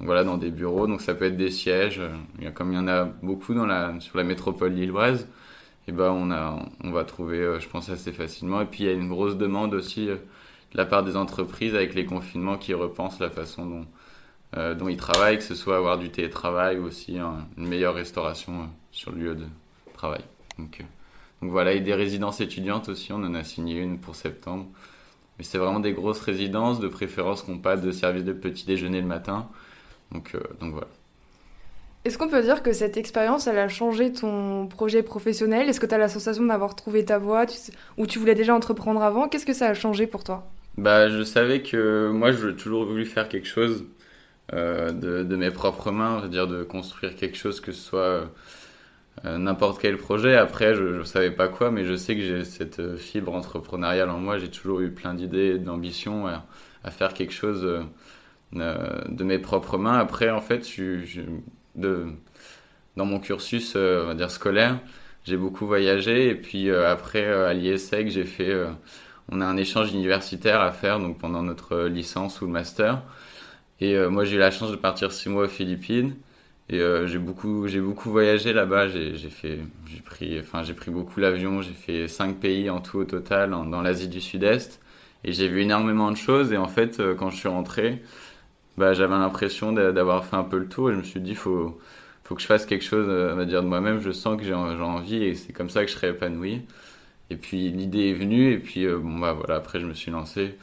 voilà, 0.00 0.24
dans 0.24 0.36
des 0.36 0.50
bureaux. 0.50 0.86
Donc 0.86 1.00
ça 1.00 1.14
peut 1.14 1.24
être 1.26 1.36
des 1.36 1.50
sièges. 1.50 2.00
Comme 2.54 2.72
il 2.72 2.76
y 2.76 2.78
en 2.78 2.88
a 2.88 3.04
beaucoup 3.04 3.54
dans 3.54 3.66
la, 3.66 3.94
sur 4.00 4.16
la 4.16 4.24
métropole 4.24 4.72
lilloise, 4.72 5.26
et 5.88 5.92
ben 5.92 6.10
on, 6.10 6.30
a, 6.30 6.58
on 6.82 6.90
va 6.92 7.04
trouver, 7.04 7.38
euh, 7.38 7.60
je 7.60 7.68
pense, 7.68 7.90
assez 7.90 8.12
facilement. 8.12 8.62
Et 8.62 8.66
puis 8.66 8.84
il 8.84 8.86
y 8.86 8.90
a 8.90 8.92
une 8.92 9.08
grosse 9.08 9.36
demande 9.36 9.74
aussi 9.74 10.08
euh, 10.08 10.16
la 10.74 10.86
part 10.86 11.04
des 11.04 11.16
entreprises 11.16 11.74
avec 11.74 11.94
les 11.94 12.04
confinements 12.04 12.58
qui 12.58 12.74
repensent 12.74 13.20
la 13.20 13.30
façon 13.30 13.66
dont, 13.66 13.86
euh, 14.56 14.74
ils 14.88 14.96
travaillent, 14.96 15.38
que 15.38 15.44
ce 15.44 15.54
soit 15.54 15.76
avoir 15.76 15.98
du 15.98 16.10
télétravail 16.10 16.78
ou 16.78 16.84
aussi 16.84 17.16
une 17.16 17.66
meilleure 17.66 17.94
restauration 17.94 18.68
sur 18.92 19.12
le 19.12 19.18
lieu 19.18 19.34
de 19.34 19.46
travail. 19.94 20.22
Donc, 20.58 20.84
donc 21.42 21.50
voilà, 21.50 21.72
et 21.72 21.80
des 21.80 21.94
résidences 21.94 22.40
étudiantes 22.40 22.88
aussi, 22.88 23.12
on 23.12 23.16
en 23.16 23.34
a 23.34 23.44
signé 23.44 23.78
une 23.78 23.98
pour 23.98 24.14
septembre. 24.16 24.66
Mais 25.38 25.44
c'est 25.44 25.58
vraiment 25.58 25.80
des 25.80 25.92
grosses 25.92 26.20
résidences, 26.20 26.80
de 26.80 26.88
préférence 26.88 27.42
qui 27.42 27.50
n'ont 27.50 27.58
pas 27.58 27.76
de 27.76 27.90
service 27.90 28.24
de 28.24 28.32
petit 28.32 28.64
déjeuner 28.64 29.00
le 29.00 29.06
matin. 29.06 29.48
Donc, 30.12 30.34
euh, 30.34 30.40
voilà. 30.60 30.86
Est-ce 32.04 32.18
qu'on 32.18 32.28
peut 32.28 32.42
dire 32.42 32.62
que 32.62 32.72
cette 32.72 32.96
expérience, 32.96 33.46
elle 33.46 33.58
a 33.58 33.68
changé 33.68 34.12
ton 34.12 34.66
projet 34.68 35.02
professionnel? 35.02 35.68
Est-ce 35.68 35.80
que 35.80 35.86
tu 35.86 35.94
as 35.94 35.98
la 35.98 36.08
sensation 36.08 36.44
d'avoir 36.44 36.76
trouvé 36.76 37.04
ta 37.04 37.18
voie? 37.18 37.46
Ou 37.98 38.06
tu 38.06 38.18
voulais 38.18 38.34
déjà 38.34 38.54
entreprendre 38.54 39.02
avant? 39.02 39.28
Qu'est-ce 39.28 39.46
que 39.46 39.54
ça 39.54 39.68
a 39.68 39.74
changé 39.74 40.06
pour 40.06 40.22
toi? 40.22 40.46
Bah, 40.78 41.08
Je 41.08 41.22
savais 41.22 41.62
que 41.62 42.10
moi, 42.10 42.32
j'ai 42.32 42.54
toujours 42.54 42.84
voulu 42.84 43.04
faire 43.06 43.28
quelque 43.28 43.48
chose 43.48 43.84
euh, 44.52 44.92
de, 44.92 45.36
mes 45.36 45.50
propres 45.50 45.90
mains, 45.90 46.20
c'est-à-dire 46.20 46.46
de 46.46 46.62
construire 46.64 47.16
quelque 47.16 47.36
chose, 47.36 47.60
que 47.60 47.72
ce 47.72 47.80
soit 47.80 48.28
euh, 49.24 49.38
n'importe 49.38 49.80
quel 49.80 49.96
projet. 49.96 50.36
Après, 50.36 50.74
je 50.74 50.82
ne 50.82 51.04
savais 51.04 51.30
pas 51.30 51.48
quoi, 51.48 51.70
mais 51.70 51.84
je 51.84 51.94
sais 51.94 52.14
que 52.16 52.22
j'ai 52.22 52.44
cette 52.44 52.96
fibre 52.96 53.34
entrepreneuriale 53.34 54.10
en 54.10 54.18
moi. 54.18 54.38
J'ai 54.38 54.50
toujours 54.50 54.80
eu 54.80 54.90
plein 54.90 55.14
d'idées, 55.14 55.58
d'ambitions 55.58 56.26
à, 56.26 56.44
à, 56.84 56.90
faire 56.90 57.14
quelque 57.14 57.32
chose 57.32 57.84
euh, 58.56 59.00
de 59.08 59.24
mes 59.24 59.38
propres 59.38 59.78
mains. 59.78 59.98
Après, 59.98 60.30
en 60.30 60.40
fait, 60.40 60.68
je, 60.68 61.22
de, 61.74 62.06
dans 62.96 63.04
mon 63.04 63.18
cursus, 63.18 63.74
euh, 63.76 64.04
on 64.04 64.06
va 64.08 64.14
dire 64.14 64.30
scolaire, 64.30 64.78
j'ai 65.24 65.36
beaucoup 65.36 65.66
voyagé 65.66 66.28
et 66.28 66.34
puis 66.36 66.70
euh, 66.70 66.88
après 66.88 67.24
à 67.26 67.52
l'ISEC, 67.52 68.08
j'ai 68.10 68.24
fait, 68.24 68.54
on 69.34 69.40
a 69.40 69.46
un 69.46 69.56
échange 69.56 69.92
universitaire 69.92 70.60
à 70.60 70.72
faire 70.72 71.00
donc 71.00 71.18
pendant 71.18 71.42
notre 71.42 71.84
licence 71.84 72.40
ou 72.40 72.46
le 72.46 72.52
master. 72.52 73.02
Et 73.80 73.98
moi, 74.08 74.24
j'ai 74.24 74.36
eu 74.36 74.38
la 74.38 74.50
chance 74.50 74.70
de 74.70 74.76
partir 74.76 75.12
six 75.12 75.28
mois 75.28 75.44
aux 75.44 75.48
Philippines. 75.48 76.14
Et 76.70 76.80
j'ai 77.06 77.18
beaucoup, 77.18 77.66
j'ai 77.68 77.80
beaucoup 77.80 78.10
voyagé 78.10 78.52
là-bas. 78.52 78.88
J'ai, 78.88 79.16
j'ai 79.16 79.28
pris, 80.04 80.38
enfin, 80.40 80.62
j'ai 80.62 80.74
pris 80.74 80.90
beaucoup 80.90 81.20
l'avion. 81.20 81.60
J'ai 81.60 81.72
fait 81.72 82.08
cinq 82.08 82.38
pays 82.40 82.70
en 82.70 82.80
tout 82.80 82.98
au 82.98 83.04
total 83.04 83.50
dans 83.50 83.82
l'Asie 83.82 84.08
du 84.08 84.20
Sud-Est. 84.20 84.80
Et 85.24 85.32
j'ai 85.32 85.48
vu 85.48 85.62
énormément 85.62 86.10
de 86.10 86.16
choses. 86.16 86.52
Et 86.52 86.56
en 86.56 86.68
fait, 86.68 87.02
quand 87.18 87.30
je 87.30 87.36
suis 87.36 87.48
rentré, 87.48 88.02
bah, 88.76 88.92
j'avais 88.94 89.14
l'impression 89.14 89.72
d'avoir 89.72 90.24
fait 90.24 90.36
un 90.36 90.44
peu 90.44 90.58
le 90.58 90.68
tour 90.68 90.90
et 90.90 90.92
je 90.94 90.98
me 90.98 91.04
suis 91.04 91.20
dit, 91.20 91.34
faut, 91.34 91.78
faut 92.24 92.34
que 92.34 92.40
je 92.42 92.46
fasse 92.46 92.66
quelque 92.66 92.84
chose, 92.84 93.06
euh, 93.08 93.32
on 93.32 93.36
va 93.36 93.44
dire, 93.44 93.62
de 93.62 93.68
moi-même. 93.68 94.00
Je 94.00 94.10
sens 94.10 94.36
que 94.36 94.44
j'ai 94.44 94.54
envie 94.54 95.22
et 95.22 95.34
c'est 95.34 95.52
comme 95.52 95.70
ça 95.70 95.84
que 95.84 95.90
je 95.90 95.96
serai 95.96 96.08
épanoui. 96.10 96.62
Et 97.34 97.36
puis 97.36 97.70
l'idée 97.70 98.10
est 98.10 98.14
venue 98.14 98.52
et 98.52 98.58
puis 98.58 98.86
euh, 98.86 98.98
bon 98.98 99.18
bah 99.18 99.32
voilà 99.32 99.56
après 99.56 99.80
je 99.80 99.86
me 99.86 99.94
suis 99.94 100.10
lancé. 100.10 100.56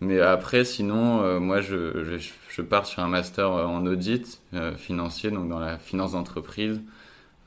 Mais 0.00 0.20
après 0.20 0.64
sinon 0.64 1.22
euh, 1.22 1.40
moi 1.40 1.60
je, 1.60 2.04
je, 2.50 2.62
pars 2.62 2.86
sur 2.86 3.02
un 3.02 3.08
master 3.08 3.50
en 3.50 3.86
audit 3.86 4.40
financier 4.76 5.30
donc 5.30 5.48
dans 5.48 5.60
la 5.60 5.78
finance 5.78 6.12
d'entreprise 6.12 6.80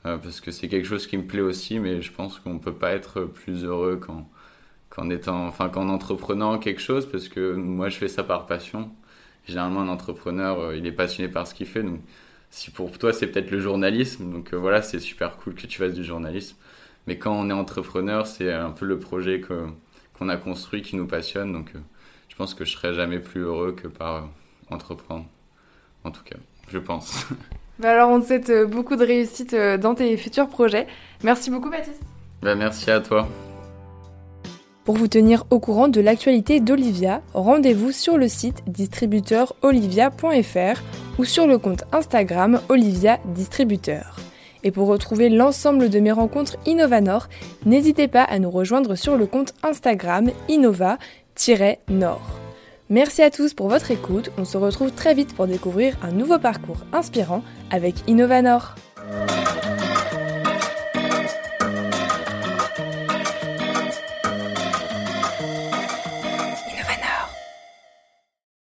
parce 0.02 0.40
que 0.40 0.50
c'est 0.52 0.68
quelque 0.68 0.86
chose 0.86 1.06
qui 1.06 1.16
me 1.18 1.24
plaît 1.26 1.40
aussi 1.40 1.80
mais 1.80 2.00
je 2.02 2.12
pense 2.12 2.38
qu'on 2.38 2.58
peut 2.58 2.74
pas 2.74 2.92
être 2.92 3.22
plus 3.22 3.64
heureux 3.64 3.96
qu'en 3.96 4.28
qu'en 4.90 5.10
étant 5.10 5.46
enfin 5.46 5.68
qu'en 5.68 5.88
entreprenant 5.88 6.58
quelque 6.58 6.80
chose 6.80 7.06
parce 7.10 7.28
que 7.28 7.52
moi 7.54 7.88
je 7.88 7.96
fais 7.96 8.08
ça 8.08 8.24
par 8.24 8.46
passion 8.46 8.90
généralement 9.46 9.80
un 9.80 9.88
entrepreneur 9.88 10.58
euh, 10.60 10.76
il 10.76 10.86
est 10.86 10.92
passionné 10.92 11.28
par 11.28 11.46
ce 11.46 11.54
qu'il 11.54 11.66
fait 11.66 11.82
donc 11.82 12.00
si 12.50 12.70
pour 12.70 12.96
toi 12.98 13.12
c'est 13.12 13.26
peut-être 13.26 13.50
le 13.50 13.60
journalisme 13.60 14.30
donc 14.32 14.52
euh, 14.54 14.56
voilà 14.56 14.82
c'est 14.82 15.00
super 15.00 15.36
cool 15.36 15.54
que 15.54 15.66
tu 15.66 15.78
fasses 15.78 15.94
du 15.94 16.04
journalisme 16.04 16.56
mais 17.06 17.18
quand 17.18 17.32
on 17.32 17.50
est 17.50 17.52
entrepreneur 17.52 18.26
c'est 18.26 18.52
un 18.52 18.70
peu 18.70 18.86
le 18.86 18.98
projet 18.98 19.40
que 19.40 19.66
qu'on 20.18 20.28
a 20.28 20.36
construit 20.36 20.82
qui 20.82 20.96
nous 20.96 21.06
passionne. 21.06 21.52
Donc 21.52 21.72
euh, 21.74 21.78
je 22.28 22.36
pense 22.36 22.54
que 22.54 22.64
je 22.64 22.72
serais 22.72 22.94
jamais 22.94 23.18
plus 23.18 23.42
heureux 23.42 23.72
que 23.72 23.88
par 23.88 24.28
entreprendre. 24.70 25.26
En 26.04 26.10
tout 26.10 26.24
cas 26.24 26.36
je 26.68 26.78
pense. 26.78 27.26
Bah 27.78 27.90
alors 27.90 28.08
on 28.08 28.22
te 28.22 28.28
souhaite 28.28 28.70
beaucoup 28.70 28.96
de 28.96 29.04
réussite 29.04 29.54
dans 29.54 29.94
tes 29.94 30.16
futurs 30.16 30.48
projets. 30.48 30.86
Merci 31.22 31.50
beaucoup 31.50 31.68
Baptiste. 31.68 32.00
Bah, 32.40 32.54
merci 32.54 32.90
à 32.90 33.00
toi. 33.00 33.28
Pour 34.86 34.96
vous 34.96 35.08
tenir 35.08 35.44
au 35.50 35.58
courant 35.58 35.88
de 35.88 36.00
l'actualité 36.00 36.60
d'Olivia, 36.60 37.20
rendez-vous 37.34 37.90
sur 37.90 38.16
le 38.16 38.28
site 38.28 38.62
distributeurolivia.fr 38.68 40.80
ou 41.18 41.24
sur 41.24 41.48
le 41.48 41.58
compte 41.58 41.82
Instagram 41.92 42.60
Olivia 42.68 43.18
Distributeur. 43.34 44.14
Et 44.66 44.72
pour 44.72 44.88
retrouver 44.88 45.28
l'ensemble 45.28 45.90
de 45.90 46.00
mes 46.00 46.10
rencontres 46.10 46.56
Innovanor, 46.66 47.28
n'hésitez 47.66 48.08
pas 48.08 48.24
à 48.24 48.40
nous 48.40 48.50
rejoindre 48.50 48.96
sur 48.96 49.16
le 49.16 49.24
compte 49.26 49.54
Instagram 49.62 50.32
Innova-Nord. 50.48 52.40
Merci 52.90 53.22
à 53.22 53.30
tous 53.30 53.54
pour 53.54 53.68
votre 53.68 53.92
écoute, 53.92 54.32
on 54.38 54.44
se 54.44 54.56
retrouve 54.56 54.90
très 54.90 55.14
vite 55.14 55.36
pour 55.36 55.46
découvrir 55.46 55.96
un 56.02 56.10
nouveau 56.10 56.40
parcours 56.40 56.84
inspirant 56.92 57.44
avec 57.70 57.94
Innovanor. 58.08 58.74